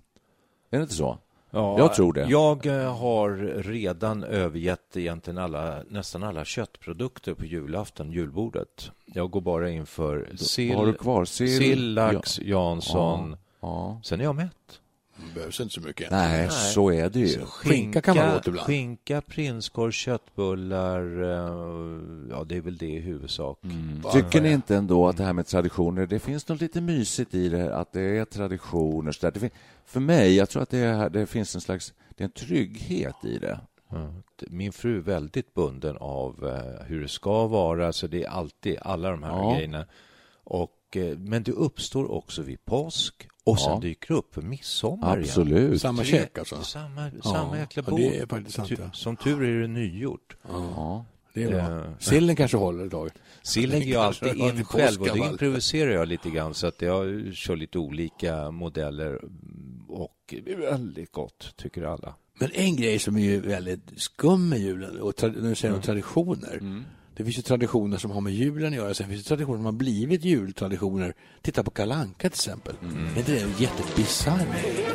Är 0.70 0.78
det 0.78 0.82
inte 0.82 0.94
så? 0.94 1.18
Ja, 1.54 1.78
Jag 1.78 1.94
tror 1.94 2.12
det. 2.12 2.26
Jag 2.28 2.66
eh, 2.66 2.96
har 2.96 3.30
redan 3.62 4.24
övergett 4.24 4.96
egentligen 4.96 5.38
alla, 5.38 5.82
nästan 5.88 6.22
alla 6.22 6.44
köttprodukter 6.44 7.34
på 7.34 7.44
julafton, 7.44 8.10
julbordet. 8.10 8.90
Jag 9.06 9.30
går 9.30 9.40
bara 9.40 9.70
in 9.70 9.86
för 9.86 10.30
sill, 10.36 10.74
Vad 10.74 10.78
har 10.78 10.86
du 10.86 10.98
kvar? 10.98 11.24
Sill, 11.24 11.58
sill 11.58 11.94
lax, 11.94 12.38
ja. 12.38 12.44
Jansson. 12.46 13.36
Ja. 13.60 14.00
Sen 14.04 14.20
är 14.20 14.24
jag 14.24 14.34
mätt. 14.34 14.80
Det 15.16 15.35
behövs 15.35 15.61
inte 15.61 15.74
så 15.74 15.81
mycket. 15.81 16.11
Nej, 16.11 16.50
så 16.50 16.90
är 16.92 17.11
det 17.11 17.18
ju. 17.20 17.40
Skinka 17.46 18.00
kan 18.00 18.16
man 18.16 18.37
åt 18.37 18.46
ibland. 18.46 18.66
Skinka, 18.66 19.20
prinskorv, 19.20 19.90
köttbullar. 19.90 21.22
eh, 21.22 22.00
Ja, 22.31 22.44
det 22.44 22.57
är 22.57 22.61
väl 22.61 22.77
det 22.77 22.87
i 22.87 23.00
huvudsak. 23.00 23.59
Tycker 24.12 24.40
ni 24.40 24.53
inte 24.53 24.77
ändå 24.77 25.09
att 25.09 25.16
det 25.16 25.24
här 25.24 25.33
med 25.33 25.46
traditioner, 25.46 26.07
det 26.07 26.18
finns 26.18 26.48
något 26.48 26.61
lite 26.61 26.81
mysigt 26.81 27.35
i 27.35 27.48
det, 27.48 27.77
att 27.77 27.92
det 27.92 28.00
är 28.18 28.24
traditioner. 28.24 29.12
Så 29.12 29.31
där. 29.31 29.50
För 29.85 30.00
mig, 30.00 30.37
jag 30.37 30.48
tror 30.50 30.62
att 30.62 30.70
det, 30.70 30.79
är, 30.79 31.11
det 31.11 31.27
finns 31.27 31.55
en 31.55 31.61
slags 31.61 31.92
det 32.16 32.22
är 32.24 32.27
en 32.27 32.31
trygghet 32.31 33.24
i 33.24 33.38
det. 33.38 33.61
Min 34.48 34.72
fru 34.72 34.96
är 34.96 35.00
väldigt 35.03 35.55
bunden 35.55 35.96
av 36.00 36.46
eh, 36.48 36.87
hur 36.87 37.03
det 37.03 37.09
ska 37.09 37.46
vara, 37.46 37.92
så 37.92 38.07
det 38.07 38.24
är 38.24 38.29
alltid 38.29 38.77
alla 38.83 39.11
de 39.11 39.22
här 39.22 39.31
Ja. 39.31 39.55
grejerna. 39.55 39.87
Och, 40.44 40.96
eh, 40.96 41.18
men 41.18 41.42
det 41.42 41.53
uppstår 41.53 42.11
också 42.12 42.42
vid 42.42 42.64
påsk 42.64 43.29
och 43.44 43.59
sen 43.61 43.70
Ja. 43.72 43.78
dyker 43.80 44.09
det 44.09 44.18
upp 44.18 44.37
midsommar 44.37 45.16
igen. 45.16 45.28
Absolut. 45.28 45.80
Samma 45.80 46.02
Tre- 46.02 46.11
käk 46.11 46.38
alltså. 46.38 46.62
Samma, 46.62 47.11
Ja, 47.16 47.22
samma 47.22 47.59
jäkla 47.59 47.83
ja, 47.87 47.90
bord. 47.90 48.00
det 48.00 48.18
är 48.18 48.26
faktiskt 48.26 48.57
sant, 48.57 48.70
ja. 48.70 48.90
Som 48.92 49.16
tur 49.16 49.42
är 49.42 49.61
det 49.61 49.68
nygjort. 49.68 50.37
Ja. 50.48 51.04
Det 51.35 51.42
är 51.42 51.48
bra. 51.48 51.59
Eh, 51.85 51.85
Sillen 51.98 52.37
kanske 52.37 52.57
håller 52.57 52.85
ett 52.85 52.90
tag. 52.90 53.11
Sill 53.42 53.70
lägger 53.70 53.92
jag 53.92 54.02
alltid 54.04 54.28
in 54.37 54.64
själv 54.64 55.00
och 55.02 55.07
påskavall. 55.09 55.30
improviserar 55.33 55.90
jag 55.90 56.09
lite 56.09 56.30
grann 56.30 56.54
så 56.54 56.66
att 56.66 56.83
jag 56.83 57.35
kör 57.35 57.57
lite 57.57 57.78
olika 57.78 58.50
modeller 58.50 59.20
och 59.88 60.35
det 60.44 60.52
är 60.52 60.57
väldigt 60.57 61.12
gott, 61.12 61.52
tycker 61.57 61.83
alla. 61.83 62.14
Men 62.40 62.50
en 62.54 62.76
grej 62.76 62.98
som 62.98 63.16
är 63.16 63.20
ju 63.20 63.40
väldigt 63.40 63.90
skum 63.96 64.48
med 64.48 64.59
julen, 64.59 65.00
och 65.00 65.12
du 65.20 65.54
säger 65.54 65.74
om 65.74 65.83
traditioner. 65.83 66.85
Det 67.16 67.24
finns 67.24 67.38
ju 67.38 67.42
traditioner 67.42 67.98
som 67.98 68.11
har 68.11 68.20
med 68.20 68.33
julen 68.33 68.68
att 68.68 68.74
göra, 68.74 68.94
sen 68.94 69.09
finns 69.09 69.22
det 69.22 69.29
traditioner 69.29 69.59
som 69.59 69.64
har 69.64 69.72
blivit 69.72 70.24
jultraditioner. 70.24 71.14
Titta 71.42 71.62
på 71.62 71.70
Kalanka 71.70 72.16
till 72.18 72.27
exempel. 72.27 72.74
Är 73.14 73.18
inte 73.18 73.33
det 73.33 73.40
en 73.40 73.55
jättebisarr 73.59 74.46
grej? 74.62 74.87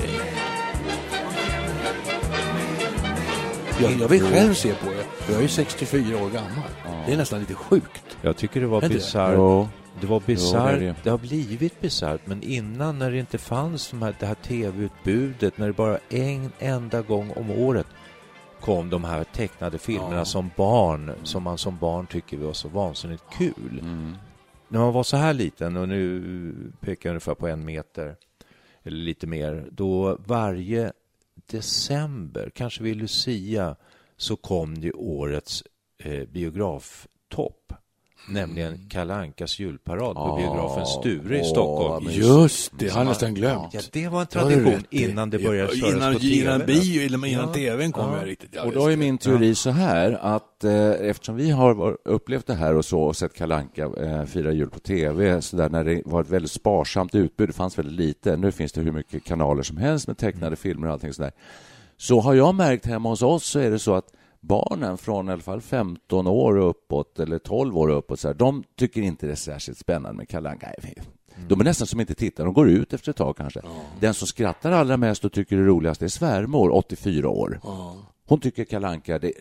Jag, 3.82 3.92
jag 3.92 4.08
vill 4.08 4.22
själv 4.22 4.54
se 4.54 4.74
på 4.74 4.90
det, 4.90 5.06
jag 5.28 5.38
är 5.38 5.42
ju 5.42 5.48
64 5.48 6.18
år 6.18 6.30
gammal. 6.30 6.70
Det 7.06 7.14
är 7.14 7.18
nästan 7.18 7.40
lite 7.40 7.54
sjukt. 7.54 8.18
Jag 8.22 8.38
tycker 8.38 8.62
det 8.62 8.68
var 8.68 8.90
bisarrt. 8.90 9.70
Det 10.02 10.08
var 10.08 10.22
bisarrt. 10.26 10.80
det, 10.80 10.96
det. 11.04 11.10
har 11.10 11.18
blivit 11.18 11.82
bisarrt, 11.82 12.22
men 12.26 12.44
innan 12.44 13.00
när 13.00 13.12
det 13.12 13.20
inte 13.20 13.38
fanns 13.38 13.90
de 13.90 14.02
här, 14.02 14.16
det 14.20 14.26
här 14.26 14.36
tv-utbudet, 14.36 15.58
när 15.58 15.68
det 15.68 15.74
bara 15.74 15.98
en 16.10 16.52
enda 16.60 17.02
gång 17.02 17.32
om 17.36 17.52
året 17.52 17.88
kom 18.62 18.90
de 18.90 19.04
här 19.04 19.24
tecknade 19.24 19.78
filmerna 19.78 20.16
Ja. 20.16 20.26
som 20.26 20.50
barn, 20.58 21.12
som 21.24 21.44
man 21.44 21.58
som 21.58 21.78
barn 21.78 22.08
tycker 22.08 22.38
var 22.38 22.54
så 22.54 22.68
vansinnigt 22.68 23.24
kul. 23.38 23.80
Mm. 23.82 24.16
När 24.68 24.80
man 24.80 24.94
var 24.94 25.04
så 25.04 25.18
här 25.18 25.34
liten, 25.34 25.78
och 25.78 25.90
nu 25.90 26.24
pekar 26.80 27.10
jag 27.10 27.12
ungefär 27.14 27.36
på 27.36 27.48
en 27.48 27.66
meter, 27.66 28.16
eller 28.84 28.98
lite 28.98 29.28
mer, 29.28 29.68
då 29.72 30.18
varje 30.26 30.94
december, 31.52 32.52
kanske 32.56 32.84
vid 32.84 32.96
Lucia, 32.98 33.76
så 34.18 34.36
kom 34.36 34.82
det 34.82 34.92
årets 34.94 35.64
eh, 35.98 36.28
biograftopp. 36.30 37.74
Nämligen 38.32 38.90
Kalle 38.90 39.14
Ankas 39.16 39.60
julparad 39.60 40.16
på 40.16 40.36
biografen 40.40 40.86
Sture 40.86 41.40
i 41.40 41.44
Stockholm. 41.44 42.06
Just 42.10 42.72
det, 42.80 42.90
har 42.90 43.00
jag 43.00 43.08
nästan 43.08 43.34
glömt. 43.34 43.74
Ja, 43.74 43.82
det 43.92 44.08
var 44.08 44.22
en 44.22 44.28
tradition 44.28 44.84
innan 44.90 45.30
det 45.30 45.40
började 45.40 45.70
Ja, 45.74 45.80
köras 45.80 45.96
innan, 45.96 46.14
på 46.14 46.20
TV. 46.20 46.36
Innan 46.42 46.66
bio, 46.66 47.02
innan, 47.02 47.26
innan 47.26 47.48
Ja. 47.48 47.54
tvn 47.54 47.92
kom 47.92 48.12
Ja. 48.12 48.18
jag 48.20 48.28
riktigt. 48.28 48.50
Ja, 48.54 48.64
Och 48.64 48.72
då 48.72 48.88
är 48.92 48.98
min 48.98 49.18
teori 49.18 49.56
så 49.56 49.70
här 49.70 50.12
att 50.22 50.64
eh, 50.64 50.90
eftersom 50.92 51.36
vi 51.36 51.52
har 51.52 51.98
upplevt 52.06 52.48
det 52.48 52.54
här 52.54 52.76
och 52.76 52.86
så 52.86 53.00
och 53.02 53.16
sett 53.16 53.34
Kalanka 53.34 53.84
eh, 53.98 54.24
fira 54.26 54.52
jul 54.52 54.70
på 54.70 54.80
tv 54.80 55.42
så 55.42 55.56
där 55.58 55.70
när 55.70 55.84
det 55.84 56.02
var 56.06 56.22
ett 56.22 56.30
väldigt 56.30 56.52
sparsamt 56.52 57.16
utbud, 57.16 57.50
det 57.50 57.54
fanns 57.54 57.78
väldigt 57.80 57.96
lite. 57.96 58.38
Nu 58.38 58.52
finns 58.52 58.72
det 58.72 58.82
hur 58.82 58.92
mycket 58.92 59.24
kanaler 59.24 59.64
som 59.64 59.78
helst 59.78 60.08
med 60.08 60.18
tecknade 60.18 60.56
filmer 60.56 60.88
och 60.88 60.94
allting 60.94 61.14
sådär. 61.14 61.32
Så 61.98 62.20
har 62.20 62.34
jag 62.34 62.56
märkt 62.56 62.86
hemma 62.86 63.10
hos 63.10 63.22
oss 63.22 63.44
så 63.46 63.60
är 63.60 63.72
det 63.72 63.80
så 63.80 63.94
att 63.96 64.06
barnen 64.42 64.98
från 64.98 65.30
i 65.30 65.32
alla 65.32 65.42
fall 65.42 65.62
15 65.62 66.28
år 66.28 66.58
uppåt 66.58 67.20
eller 67.20 67.40
12 67.40 67.78
år 67.78 67.90
uppåt 67.90 68.20
så 68.20 68.28
här, 68.28 68.36
de 68.36 68.64
tycker 68.76 69.02
inte 69.02 69.26
det 69.26 69.32
är 69.32 69.36
särskilt 69.36 69.78
spännande 69.78 70.18
med 70.18 70.30
Kalle 70.30 70.50
Anka. 70.50 70.74
De 71.48 71.60
är 71.60 71.64
nästan 71.64 71.88
som 71.88 72.00
inte 72.00 72.16
tittar, 72.16 72.46
de 72.46 72.54
går 72.54 72.70
ut 72.70 72.94
efter 72.94 73.10
ett 73.10 73.18
tag 73.18 73.38
kanske. 73.38 73.62
Den 74.00 74.14
som 74.14 74.28
skrattar 74.28 74.72
allra 74.72 74.98
mest 74.98 75.26
och 75.26 75.32
tycker 75.32 75.56
det 75.56 75.62
är 75.62 75.66
roligast 75.66 76.02
är 76.02 76.08
svärmor, 76.08 76.72
84 76.76 77.30
år. 77.30 77.60
Hon 78.28 78.40
tycker 78.40 78.66
Kalanka 78.66 79.20
det, 79.20 79.34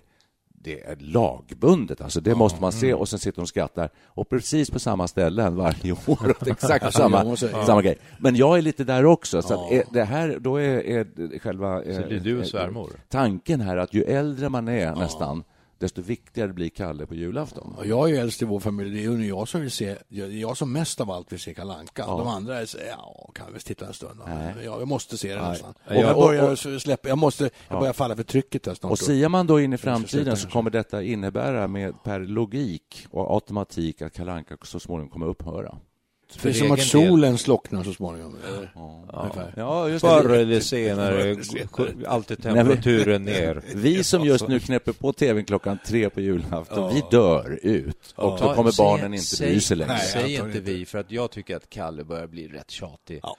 det 0.68 0.80
är 0.80 0.96
lagbundet, 1.00 2.00
alltså 2.00 2.20
det 2.20 2.34
måste 2.34 2.60
man 2.60 2.72
se 2.72 2.94
och 2.94 3.08
sen 3.08 3.18
sitter 3.18 3.36
hon 3.36 3.42
och 3.42 3.48
skrattar. 3.48 3.90
Och 4.04 4.28
precis 4.28 4.70
på 4.70 4.78
samma 4.78 5.08
ställen 5.08 5.56
varje 5.56 5.92
år, 6.06 6.34
exakt 6.46 6.94
samma, 6.94 7.36
samma 7.36 7.82
grej. 7.82 7.98
Men 8.18 8.36
jag 8.36 8.58
är 8.58 8.62
lite 8.62 8.84
där 8.84 9.04
också, 9.04 9.42
så 9.42 9.70
är 9.70 9.84
det 9.92 10.04
här, 10.04 10.38
då 10.40 10.56
är, 10.56 10.86
är 10.86 11.38
själva... 11.38 11.82
Så 11.82 12.08
blir 12.08 12.20
du 12.20 12.38
en 12.38 12.46
svärmor? 12.46 12.90
Tanken 13.08 13.60
här 13.60 13.76
att 13.76 13.94
ju 13.94 14.02
äldre 14.02 14.48
man 14.48 14.68
är 14.68 14.94
nästan, 14.94 15.44
desto 15.78 16.02
viktigare 16.02 16.52
blir 16.52 16.68
Kalle 16.68 17.06
på 17.06 17.14
julafton. 17.14 17.74
Och 17.78 17.86
jag 17.86 18.08
är 18.08 18.12
ju 18.14 18.18
äldst 18.20 18.42
i 18.42 18.44
vår 18.44 18.60
familj. 18.60 18.90
Det 18.90 19.04
är 19.04 19.16
ju 19.16 19.28
jag 19.28 19.48
som 19.48 19.60
vill 19.60 19.70
se, 19.70 19.96
jag 20.08 20.56
som 20.56 20.72
mest 20.72 21.00
av 21.00 21.10
allt 21.10 21.32
vill 21.32 21.40
se 21.40 21.54
Kalle 21.54 21.72
Anka. 21.72 22.06
De 22.06 22.26
andra 22.28 22.60
är 22.60 22.66
så, 22.66 22.78
ja, 22.90 23.30
kan 23.34 23.52
väl 23.52 23.60
titta 23.62 23.86
en 23.86 23.92
stund. 23.94 24.20
Nej. 24.26 24.54
Men 24.56 24.64
Jag, 24.64 24.88
måste 24.88 25.18
se 25.18 25.34
det 25.34 25.40
Nej. 25.42 25.50
nästan. 25.50 25.74
Och- 25.86 25.94
jag 25.94 26.16
och- 26.16 26.22
börjar 26.22 26.78
släppa, 26.78 27.08
jag 27.08 27.18
måste, 27.18 27.50
jag 27.68 27.80
börjar 27.80 27.92
falla 27.92 28.16
för 28.16 28.22
trycket 28.22 28.62
där 28.62 28.74
snart. 28.74 28.92
Och 28.92 28.98
siar 28.98 29.28
man 29.28 29.46
då 29.46 29.60
in 29.60 29.72
i 29.72 29.78
framtiden 29.78 30.36
så 30.36 30.48
kommer 30.48 30.70
detta 30.70 31.02
innebära 31.02 31.68
med 31.68 32.02
per 32.04 32.20
logik 32.20 33.06
och 33.10 33.34
automatik 33.34 34.02
att 34.02 34.12
Kalle 34.12 34.32
Anka 34.32 34.56
så 34.62 34.80
småningom 34.80 35.10
kommer 35.10 35.26
upphöra. 35.26 35.78
Det 36.32 36.48
är 36.48 36.52
för 36.52 36.58
som 36.58 36.72
att 36.72 36.78
egen 36.78 37.00
del. 37.02 37.08
solen 37.10 37.38
slocknar 37.38 37.84
så 37.84 37.92
småningom. 37.92 38.36
eller? 38.48 38.70
Ungefär. 39.22 39.52
Ja, 39.56 39.88
just 39.88 40.00
Förr 40.06 40.30
eller 40.30 40.60
senare, 40.60 41.36
alltid 42.06 42.42
temperaturen 42.42 43.24
ner. 43.24 43.62
Vi 43.74 44.04
som 44.04 44.24
just 44.24 44.48
nu 44.48 44.60
knäpper 44.60 44.92
på 44.92 45.12
tvn 45.12 45.44
klockan 45.44 45.78
tre 45.86 46.10
på 46.10 46.20
julafton, 46.20 46.94
vi 46.94 47.02
dör 47.10 47.58
ut. 47.62 48.12
Och 48.14 48.38
då 48.40 48.54
kommer 48.54 48.70
säg- 48.70 48.84
barnen 48.84 49.14
inte 49.14 49.26
säg- 49.26 49.50
bry 49.50 49.60
sig 49.60 49.76
längre. 49.76 49.92
Nej, 49.92 50.06
Säg 50.12 50.34
inte 50.34 50.60
vi, 50.60 50.86
för 50.86 50.98
att 50.98 51.10
jag 51.10 51.30
tycker 51.30 51.56
att 51.56 51.70
Kalle 51.70 52.04
börjar 52.04 52.26
bli 52.26 52.48
rätt 52.48 52.70
tjatig. 52.70 53.20
Ja. 53.22 53.36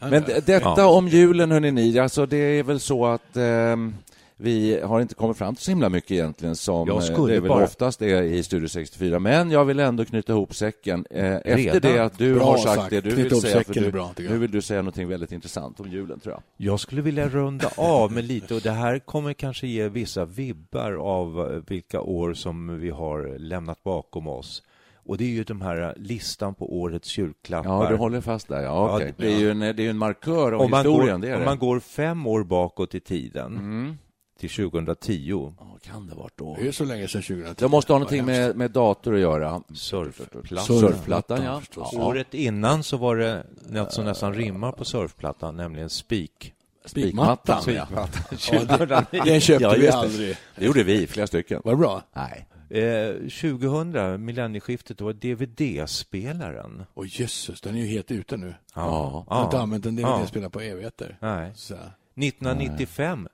Men 0.00 0.24
detta 0.46 0.72
Ja. 0.76 0.86
om 0.86 1.08
julen, 1.08 1.50
hörni 1.50 1.70
ni, 1.70 1.98
alltså 1.98 2.26
det 2.26 2.36
är 2.36 2.62
väl 2.62 2.80
så 2.80 3.06
att 3.06 3.36
ehm, 3.36 3.94
vi 4.40 4.80
har 4.80 5.00
inte 5.00 5.14
kommit 5.14 5.36
fram 5.36 5.54
till 5.54 5.64
så 5.64 5.70
himla 5.70 5.88
mycket 5.88 6.10
egentligen 6.10 6.56
som 6.56 6.88
Jag 6.88 6.96
eh, 6.96 7.02
skulle 7.02 7.34
det 7.34 7.40
väl 7.40 7.48
bara- 7.48 7.64
oftast 7.64 8.02
är 8.02 8.22
i 8.22 8.42
Studio 8.42 8.68
64. 8.68 9.18
Men 9.18 9.50
jag 9.50 9.64
vill 9.64 9.80
ändå 9.80 10.04
knyta 10.04 10.32
ihop 10.32 10.54
säcken. 10.54 11.04
Eh, 11.10 11.24
efter 11.36 11.56
Redan? 11.56 11.80
det 11.92 11.98
att 12.04 12.18
du 12.18 12.34
Bra 12.34 12.44
har 12.44 12.58
sagt, 12.58 12.74
sagt. 12.80 12.90
det 12.90 13.00
du 13.00 13.10
Knyta 13.10 13.28
vill 13.34 13.40
säga, 13.42 13.64
för 13.64 13.78
är 13.78 13.84
du, 13.84 13.92
bra, 13.92 14.10
nu 14.18 14.38
vill 14.38 14.50
du 14.50 14.62
säga 14.62 14.82
någonting 14.82 15.08
väldigt 15.08 15.32
intressant 15.32 15.80
om 15.80 15.90
julen, 15.90 16.20
tror 16.20 16.34
jag. 16.34 16.42
Jag 16.70 16.80
skulle 16.80 17.02
vilja 17.02 17.28
runda 17.28 17.70
av 17.76 18.12
med 18.12 18.24
lite, 18.24 18.54
och 18.54 18.60
det 18.60 18.70
här 18.70 18.98
kommer 18.98 19.32
kanske 19.32 19.66
ge 19.66 19.88
vissa 19.88 20.24
vibbar 20.24 20.92
av 20.92 21.52
eh, 21.54 21.62
vilka 21.66 22.00
år 22.00 22.34
som 22.34 22.78
vi 22.80 22.90
har 22.90 23.38
lämnat 23.38 23.82
bakom 23.84 24.28
oss. 24.28 24.62
Och 25.06 25.16
det 25.18 25.24
är 25.24 25.28
ju 25.28 25.44
de 25.44 25.60
här 25.60 25.94
listan 25.96 26.54
på 26.54 26.78
årets 26.80 27.18
julklappar. 27.18 27.84
Ja, 27.84 27.90
du 27.90 27.96
håller 27.96 28.20
fast 28.20 28.48
där. 28.48 28.62
Ja, 28.62 28.62
Ja, 28.90 28.94
okej. 28.96 29.14
det, 29.16 29.26
är 29.34 29.38
ju 29.38 29.50
en, 29.50 29.58
det 29.58 29.66
är 29.86 29.90
en 29.90 29.98
markör 29.98 30.52
av 30.52 30.60
om 30.60 30.72
historien, 30.72 31.20
går, 31.20 31.26
det 31.26 31.32
är 31.32 31.34
om 31.34 31.40
det. 31.40 31.46
man 31.46 31.58
går 31.58 31.80
fem 31.80 32.26
år 32.26 32.44
bakåt 32.44 32.94
i 32.94 33.00
tiden, 33.00 33.56
Mm. 33.56 33.98
Till 34.38 34.50
2010, 34.50 35.52
Ja, 35.58 35.78
kan 35.82 36.06
det 36.06 36.14
varit 36.14 36.36
då? 36.36 36.56
Det 36.60 36.68
är 36.68 36.72
så 36.72 36.84
länge 36.84 37.08
sedan 37.08 37.22
2010. 37.22 37.54
Det 37.58 37.68
måste 37.68 37.92
ha 37.92 37.98
någonting 37.98 38.24
med, 38.24 38.56
med 38.56 38.70
dator 38.70 39.14
att 39.14 39.20
göra. 39.20 39.62
surfplatta. 39.74 40.64
Surfplattan, 40.64 41.42
ja. 41.44 41.62
ja. 41.76 41.90
Året 41.92 42.34
innan 42.34 42.82
så 42.82 42.96
var 42.96 43.16
det 43.16 43.46
något 43.68 43.92
som 43.92 44.04
nästan 44.04 44.34
rimmar 44.34 44.72
på 44.72 44.84
surfplattan, 44.84 45.56
nämligen 45.56 45.90
spik. 45.90 46.54
Spikmattan. 46.84 47.62
Spikmattan, 47.62 48.10
ja. 48.30 48.66
Ja, 48.68 48.86
den, 48.86 49.04
den 49.24 49.40
köpte 49.40 49.64
Ja, 49.64 49.74
vi 49.78 49.88
aldrig. 49.88 50.36
Det 50.56 50.64
gjorde 50.64 50.82
vi, 50.82 51.06
flera 51.06 51.26
stycken. 51.26 51.60
Var 51.64 51.72
det 51.72 51.78
bra? 51.78 52.02
Nej. 52.12 52.46
Eh, 52.70 53.14
2000, 53.14 54.24
millennieskiftet, 54.24 54.98
då 54.98 55.04
var 55.04 55.12
DVD-spelaren. 55.12 56.84
Åh 56.94 57.06
jösses, 57.08 57.60
den 57.60 57.76
är 57.76 57.80
ju 57.80 57.86
helt 57.86 58.10
ute 58.10 58.36
nu. 58.36 58.54
Ja. 58.74 59.24
Jag 59.28 59.36
har 59.36 59.44
inte 59.44 59.58
använt 59.60 59.86
en 59.86 59.96
DVD-spelare 59.96 60.50
på 60.50 60.60
evigheter. 60.60 61.18
Nej. 61.20 61.52
Så. 61.54 61.74
1995, 61.74 63.28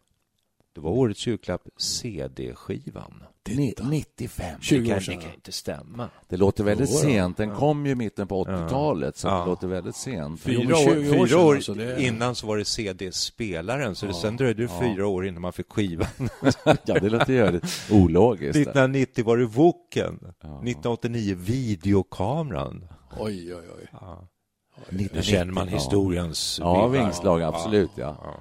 det 0.75 0.81
var 0.81 0.91
årets 0.91 1.27
julklapp, 1.27 1.63
CD-skivan. 1.77 3.23
Titta. 3.43 3.85
95. 3.89 4.61
20 4.61 4.79
Det 4.81 4.91
år 4.91 4.95
kan, 4.95 5.01
sedan. 5.03 5.15
det 5.17 5.23
kan 5.23 5.35
inte 5.35 5.53
stämma. 5.53 6.09
Det 6.29 6.37
låter 6.37 6.65
väldigt 6.65 6.91
då. 6.91 6.97
sent. 6.97 7.37
Den 7.37 7.51
kom 7.51 7.87
ju 7.87 7.93
i 7.93 7.95
mitten 7.95 8.27
på 8.29 8.45
80-talet, 8.45 9.17
så 9.17 9.29
Ja. 9.29 9.41
det 9.41 9.47
låter 9.47 9.67
väldigt 9.69 9.97
sent. 9.97 10.41
Fyra 10.41 10.77
år, 10.77 10.85
20 10.85 10.91
år 10.91 10.95
fyra 11.15 11.27
sedan, 11.29 11.39
år 11.41 11.55
alltså, 11.55 11.75
det 11.75 12.03
innan 12.03 12.35
så 12.35 12.47
var 12.47 12.57
det 12.57 12.65
CD-spelaren, 12.65 13.95
så 13.95 14.07
det, 14.07 14.15
sen 14.15 14.37
dröjde 14.37 14.63
det 14.63 14.71
fyra 14.81 15.07
år 15.07 15.27
innan 15.27 15.43
man 15.43 15.53
fick 15.53 15.73
skivan. 15.73 16.07
ja, 16.65 16.99
det 17.01 17.09
låter 17.11 17.33
ju 17.33 17.61
ologiskt. 17.91 18.57
1990 18.57 19.25
var 19.25 19.37
det 19.37 19.47
Woken, 19.47 20.15
1989 20.15 21.37
videokameran. 21.39 22.85
Oj, 23.19 23.55
oj, 23.55 23.63
oj. 23.79 23.89
Nu 24.89 25.09
känner 25.23 25.53
man 25.53 25.69
historiens 25.69 26.59
Ja, 26.61 26.87
vingslag, 26.87 27.43
absolut. 27.43 27.91
Ja. 27.95 28.37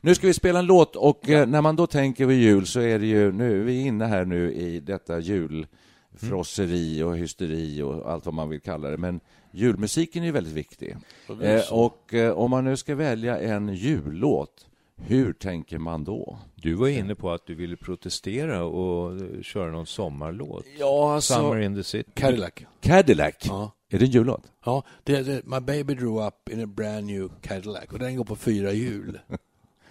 Nu 0.00 0.14
ska 0.14 0.26
vi 0.26 0.34
spela 0.34 0.58
en 0.58 0.66
låt 0.66 0.96
och 0.96 1.28
eh, 1.28 1.46
när 1.46 1.60
man 1.60 1.76
då 1.76 1.86
tänker 1.86 2.26
på 2.26 2.32
jul 2.32 2.66
så 2.66 2.80
är 2.80 2.98
det 2.98 3.06
ju 3.06 3.32
nu, 3.32 3.62
vi 3.62 3.82
är 3.82 3.86
inne 3.86 4.04
här 4.04 4.24
nu 4.24 4.52
i 4.52 4.80
detta 4.80 5.18
julfrosseri 5.18 7.02
och 7.02 7.16
hysteri 7.16 7.82
och 7.82 8.10
allt 8.12 8.24
vad 8.26 8.34
man 8.34 8.48
vill 8.48 8.60
kalla 8.60 8.88
det. 8.88 8.96
Men 8.96 9.20
julmusiken 9.50 10.22
är 10.22 10.26
ju 10.26 10.32
väldigt 10.32 10.52
viktig. 10.52 10.96
Eh, 11.42 11.72
och 11.72 12.14
eh, 12.14 12.32
om 12.32 12.50
man 12.50 12.64
nu 12.64 12.76
ska 12.76 12.94
välja 12.94 13.38
en 13.38 13.74
jullåt, 13.74 14.66
hur 14.96 15.32
tänker 15.32 15.78
man 15.78 16.04
då? 16.04 16.38
Du 16.54 16.74
var 16.74 16.88
inne 16.88 17.14
på 17.14 17.30
att 17.30 17.46
du 17.46 17.54
ville 17.54 17.76
protestera 17.76 18.64
och 18.64 19.20
köra 19.42 19.70
någon 19.70 19.86
sommarlåt. 19.86 20.64
Ja, 20.78 21.20
Summer 21.20 21.60
in 21.60 21.74
the 21.74 21.84
city. 21.84 22.10
Cadillac. 22.14 22.52
Cadillac. 22.80 23.34
Ja. 23.44 23.70
Är 23.94 23.98
det 23.98 24.04
en 24.04 24.10
jullåt? 24.10 24.52
Ja, 24.64 24.84
det 25.04 25.16
är 25.16 25.42
My 25.44 25.60
baby 25.60 25.94
drew 25.94 26.26
up 26.26 26.48
in 26.50 26.64
a 26.64 26.66
brand 26.66 27.06
new 27.06 27.30
Cadillac 27.40 27.84
och 27.92 27.98
den 27.98 28.16
går 28.16 28.24
på 28.24 28.36
fyra 28.36 28.72
hjul. 28.72 29.20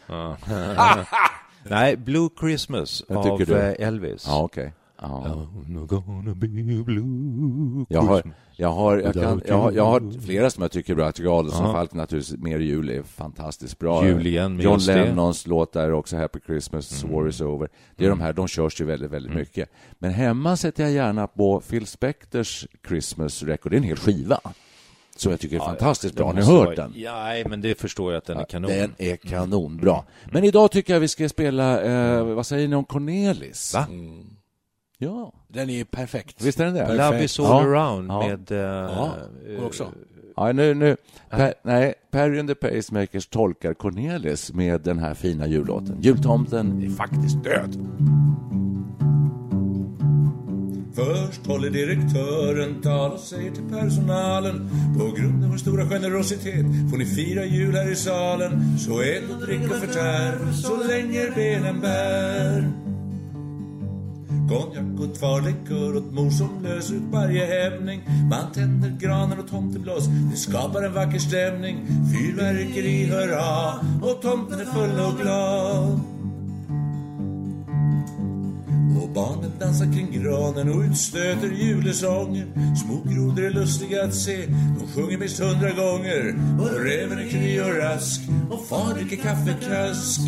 Nej, 1.63 1.97
Blue 1.97 2.29
Christmas 2.39 3.03
Vad 3.07 3.17
av 3.17 3.37
tycker 3.37 3.53
du? 3.53 3.59
eh, 3.59 3.87
Elvis. 3.87 4.23
Ja, 4.27 4.43
okej. 4.43 4.73
Ja. 5.01 5.47
Jag 7.87 8.01
har, 8.01 8.23
jag, 8.55 8.69
har, 8.69 8.97
jag, 8.97 9.13
kan, 9.13 9.41
jag, 9.47 9.57
har, 9.57 9.71
jag 9.71 9.85
har 9.85 10.21
flera 10.21 10.49
som 10.49 10.61
jag 10.61 10.71
tycker 10.71 10.93
är 10.93 10.95
bra. 10.95 11.05
Jag 11.05 11.15
tycker 11.15 11.39
Adolfsson 11.39 11.65
Ja. 11.65 11.73
Falk 11.73 11.93
naturligtvis, 11.93 12.39
Mer 12.39 12.59
jul 12.59 12.89
är 12.89 13.03
fantastiskt 13.03 13.79
bra. 13.79 14.05
Jul 14.05 14.27
igen 14.27 14.59
John 14.59 14.73
just 14.73 14.87
det. 14.87 14.95
Lennons 14.95 15.47
låt 15.47 15.73
där 15.73 15.91
också, 15.93 16.17
Happy 16.17 16.39
Christmas, 16.45 17.03
War 17.03 17.27
is 17.27 17.41
over. 17.41 17.69
Det 17.95 18.05
är 18.05 18.09
de 18.09 18.21
här, 18.21 18.33
de 18.33 18.47
körs 18.47 18.81
ju 18.81 18.85
väldigt, 18.85 19.11
väldigt 19.11 19.33
mycket. 19.33 19.69
Men 19.99 20.11
hemma 20.11 20.57
sätter 20.57 20.83
jag 20.83 20.91
gärna 20.91 21.27
på 21.27 21.59
Phil 21.59 21.87
Spectors 21.87 22.67
Christmas 22.87 23.43
record. 23.43 23.71
Det 23.71 23.75
är 23.75 23.77
en 23.77 23.83
hel 23.83 23.97
skiva. 23.97 24.39
Som 25.15 25.31
jag 25.31 25.39
tycker 25.39 25.55
är 25.55 25.59
fantastiskt 25.59 26.15
bra. 26.15 26.25
Har 26.25 26.33
ni 26.33 26.41
hört 26.41 26.75
den? 26.75 26.93
Ja, 26.95 27.43
men 27.49 27.61
det 27.61 27.79
förstår 27.79 28.11
jag 28.11 28.17
att 28.17 28.25
den 28.25 28.37
är 28.37 28.45
kanon. 28.45 28.71
Den 28.71 28.91
är 28.97 29.15
kanonbra. 29.15 30.03
Men 30.31 30.43
idag 30.43 30.71
tycker 30.71 30.93
jag 30.93 30.99
vi 30.99 31.07
ska 31.07 31.29
spela, 31.29 31.81
eh, 31.81 32.23
vad 32.23 32.45
säger 32.45 32.67
ni 32.67 32.75
om 32.75 32.85
Cornelis? 32.85 33.73
Va? 33.73 33.87
Ja, 35.03 35.33
Den 35.47 35.69
är 35.69 35.83
perfekt. 35.83 36.41
visst 36.41 36.59
är 36.59 36.65
den 36.65 36.73
det? 36.73 36.79
Perfekt. 36.85 36.97
Love 37.11 37.23
is 37.23 37.39
all 37.39 37.45
Ja. 37.45 37.61
around 37.61 38.11
Ja. 38.11 38.27
med... 38.27 38.51
eh, 38.51 38.57
Ja, 38.57 39.11
eh, 39.49 39.55
går 39.59 39.65
också. 39.65 39.87
Ja, 40.35 40.51
nu, 40.51 40.73
nu. 40.73 40.97
Per, 41.29 41.53
nej, 41.63 41.93
Perry 42.11 42.39
and 42.39 42.49
the 42.49 42.55
Pacemakers 42.55 43.27
tolkar 43.27 43.73
Cornelis 43.73 44.53
med 44.53 44.81
den 44.81 44.99
här 44.99 45.13
fina 45.13 45.47
jullåten. 45.47 45.97
Jultomten 46.01 46.83
är 46.83 46.89
faktiskt 46.89 47.43
död. 47.43 47.77
Först 50.95 51.47
håller 51.47 51.69
direktören 51.69 52.81
tal 52.81 53.11
och 53.11 53.19
säger 53.19 53.51
till 53.51 53.63
personalen 53.69 54.69
På 54.99 55.15
grund 55.21 55.43
av 55.43 55.49
vår 55.49 55.57
stora 55.57 55.85
generositet 55.89 56.65
får 56.91 56.97
ni 56.97 57.05
fira 57.05 57.45
jul 57.45 57.75
här 57.75 57.91
i 57.91 57.95
salen 57.95 58.77
Så 58.77 59.01
ät 59.01 59.23
och 59.35 59.45
drick 59.47 59.61
och 59.71 59.75
förtär 59.77 60.51
så 60.53 60.83
länge 60.87 61.31
benen 61.35 61.79
bär 61.81 62.71
Konjak 64.49 64.99
och 64.99 65.15
tvärlikör 65.19 65.97
åt 65.97 66.13
mor 66.13 66.29
som 66.29 66.63
löser 66.63 66.95
ut 66.95 67.01
varje 67.11 67.45
hämning. 67.45 68.01
Man 68.29 68.51
tänder 68.53 68.97
granen 68.99 69.39
och 69.39 69.49
tomteblås, 69.49 70.07
det 70.31 70.37
skapar 70.37 70.83
en 70.83 70.93
vacker 70.93 71.19
stämning. 71.19 71.87
Fyrverkeri 72.11 73.05
hurra 73.05 73.73
och 74.01 74.21
tomten 74.21 74.59
är 74.59 74.65
full 74.65 74.99
och 74.99 75.21
glad. 75.21 75.99
Och 79.01 79.09
barnen 79.09 79.51
dansar 79.59 79.85
kring 79.85 80.11
granen 80.11 80.69
och 80.69 80.81
utstöter 80.81 81.47
julesånger. 81.47 82.47
Små 82.75 83.01
grodor 83.13 83.45
är 83.45 83.49
lustiga 83.49 84.03
att 84.03 84.15
se, 84.15 84.45
de 84.79 84.87
sjunger 84.95 85.17
minst 85.17 85.39
hundra 85.39 85.71
gånger 85.71 86.35
Och 86.61 86.83
räven 86.83 87.19
är 87.19 87.29
kry 87.29 87.59
och 87.59 87.77
rask. 87.77 88.21
Och 88.51 88.65
far 88.65 88.93
dricker 88.93 89.15
kaffekask. 89.15 90.21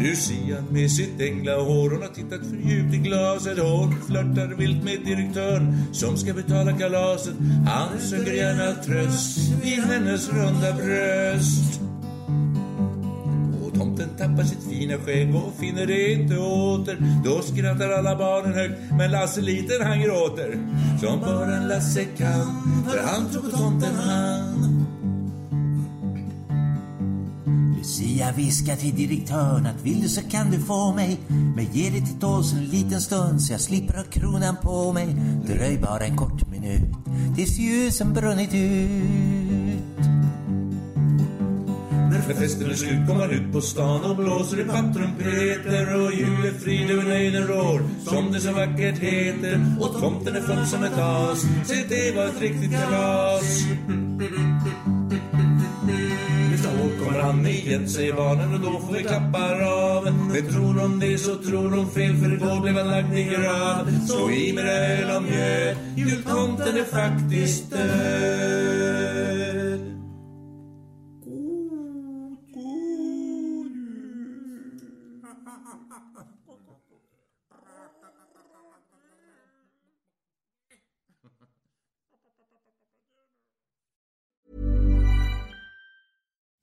Lucia 0.00 0.56
med 0.70 0.90
sitt 0.90 1.20
änglahår, 1.20 1.90
hon 1.90 2.02
har 2.02 2.08
tittat 2.08 2.40
för 2.40 2.56
djupt 2.70 2.94
i 2.94 2.98
glaset. 2.98 3.58
Hon 3.58 4.00
flörtar 4.06 4.54
vilt 4.58 4.84
med 4.84 5.00
direktören 5.04 5.84
som 5.92 6.16
ska 6.16 6.34
betala 6.34 6.72
kalaset. 6.78 7.34
Han 7.66 8.00
söker 8.00 8.32
gärna 8.32 8.74
tröst 8.74 9.38
vid 9.62 9.78
hennes 9.78 10.28
runda 10.28 10.72
bröst. 10.72 11.80
Och 13.64 13.74
tomten 13.74 14.08
tappar 14.18 14.44
sitt 14.44 14.70
fina 14.70 14.98
skägg 14.98 15.34
och 15.34 15.54
finner 15.60 15.86
det 15.86 16.12
inte 16.12 16.38
åter. 16.38 17.20
Då 17.24 17.42
skrattar 17.42 17.90
alla 17.90 18.16
barnen 18.16 18.54
högt 18.54 18.78
men 18.98 19.10
Lasse 19.10 19.40
liten 19.40 19.86
han 19.86 20.00
gråter. 20.00 20.58
Som 21.00 21.20
bara 21.20 21.56
en 21.56 21.68
Lasse 21.68 22.04
kan 22.04 22.84
för 22.90 23.02
han 23.02 23.30
tror 23.30 23.42
på 23.42 23.56
tomten 23.56 23.94
han. 23.94 24.75
Sia 27.86 28.32
viskar 28.32 28.76
till 28.76 28.96
direktören 28.96 29.66
att 29.66 29.82
vill 29.82 30.00
du 30.02 30.08
så 30.08 30.20
kan 30.30 30.50
du 30.50 30.58
få 30.58 30.92
mig. 30.92 31.20
Men 31.28 31.64
ge 31.72 31.90
det 31.90 32.06
till 32.06 32.20
tåls 32.20 32.52
en 32.52 32.64
liten 32.64 33.00
stund 33.00 33.42
så 33.42 33.52
jag 33.52 33.60
slipper 33.60 33.94
ha 33.94 34.02
kronan 34.02 34.56
på 34.62 34.92
mig. 34.92 35.16
Dröj 35.46 35.78
bara 35.78 36.04
en 36.04 36.16
kort 36.16 36.50
minut 36.50 36.94
tills 37.36 37.58
ljusen 37.58 38.12
brunnit 38.12 38.54
ut. 38.54 40.06
När 42.10 42.34
festen 42.34 42.70
är 42.70 42.74
slut 42.74 43.06
kommer 43.08 43.26
man 43.26 43.30
ut 43.30 43.52
på 43.52 43.60
stan 43.60 44.04
och 44.04 44.16
blåser 44.16 44.60
i 44.60 44.64
pattrumpeter 44.64 46.04
Och 46.04 46.12
julefrid 46.12 46.90
över 46.90 47.02
nöjden 47.02 47.46
rår. 47.46 47.82
Som 48.04 48.32
det 48.32 48.40
så 48.40 48.52
vackert 48.52 48.98
heter 48.98 49.76
Och 49.80 50.00
tomten 50.00 50.36
är 50.36 50.40
full 50.40 50.66
som 50.66 50.84
ett 50.84 50.98
as, 50.98 51.40
se 51.64 51.84
det 51.88 52.16
var 52.16 52.24
ett 52.24 52.40
riktigt 52.40 52.72
kalas. 52.72 53.66
Han 57.26 57.46
igen 57.46 57.88
säger 57.88 58.12
barnen 58.12 58.54
och 58.54 58.60
då 58.60 58.80
får 58.80 58.92
vi 58.92 59.02
klappa 59.02 59.38
raven 59.38 60.14
Men 60.32 60.52
tror 60.52 60.74
de 60.74 61.00
det 61.00 61.18
så 61.18 61.34
tror 61.36 61.70
de 61.70 61.90
fel 61.90 62.16
för 62.16 62.32
igår 62.34 62.60
blev 62.60 62.74
han 62.74 62.90
lagd 62.90 63.18
i 63.18 63.24
grav. 63.24 64.06
Så 64.08 64.30
i 64.30 64.52
med 64.52 64.66
öl 64.66 65.16
och 65.16 65.22
mjöl, 65.22 65.76
jultomten 65.96 66.76
är 66.76 66.84
faktiskt 66.84 67.70
död 67.70 68.55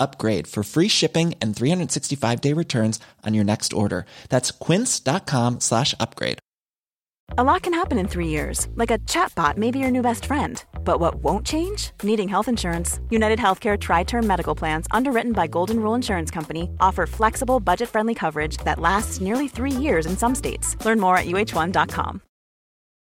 upgrade 0.00 0.46
for 0.46 0.62
free 0.62 0.88
shipping 0.88 1.34
and 1.40 1.54
365 1.54 2.40
day 2.40 2.52
returns 2.52 2.98
on 3.24 3.34
your 3.34 3.44
next 3.44 3.72
order. 3.72 4.06
That's 4.28 4.50
quince.com 4.50 5.60
slash 5.60 5.94
upgrade. 6.00 6.38
A 7.38 7.44
lot 7.44 7.62
can 7.62 7.74
happen 7.74 7.96
in 7.96 8.08
three 8.08 8.26
years, 8.26 8.66
like 8.74 8.90
a 8.90 8.98
chatbot 8.98 9.56
may 9.56 9.70
be 9.70 9.78
your 9.78 9.92
new 9.92 10.02
best 10.02 10.26
friend. 10.26 10.64
But 10.84 10.98
what 10.98 11.22
won't 11.22 11.46
change? 11.46 11.92
Needing 12.02 12.28
health 12.28 12.48
insurance. 12.48 12.98
United 13.08 13.38
Healthcare 13.38 13.78
Tri 13.78 14.02
Term 14.02 14.26
Medical 14.26 14.56
Plans, 14.56 14.88
underwritten 14.90 15.32
by 15.32 15.46
Golden 15.46 15.78
Rule 15.78 15.94
Insurance 15.94 16.30
Company, 16.32 16.70
offer 16.80 17.06
flexible, 17.06 17.60
budget 17.60 17.88
friendly 17.88 18.16
coverage 18.16 18.56
that 18.64 18.80
lasts 18.80 19.20
nearly 19.20 19.46
three 19.46 19.70
years 19.70 20.06
in 20.06 20.16
some 20.16 20.34
states. 20.34 20.76
Learn 20.84 20.98
more 20.98 21.16
at 21.16 21.26
uh1.com. 21.26 22.20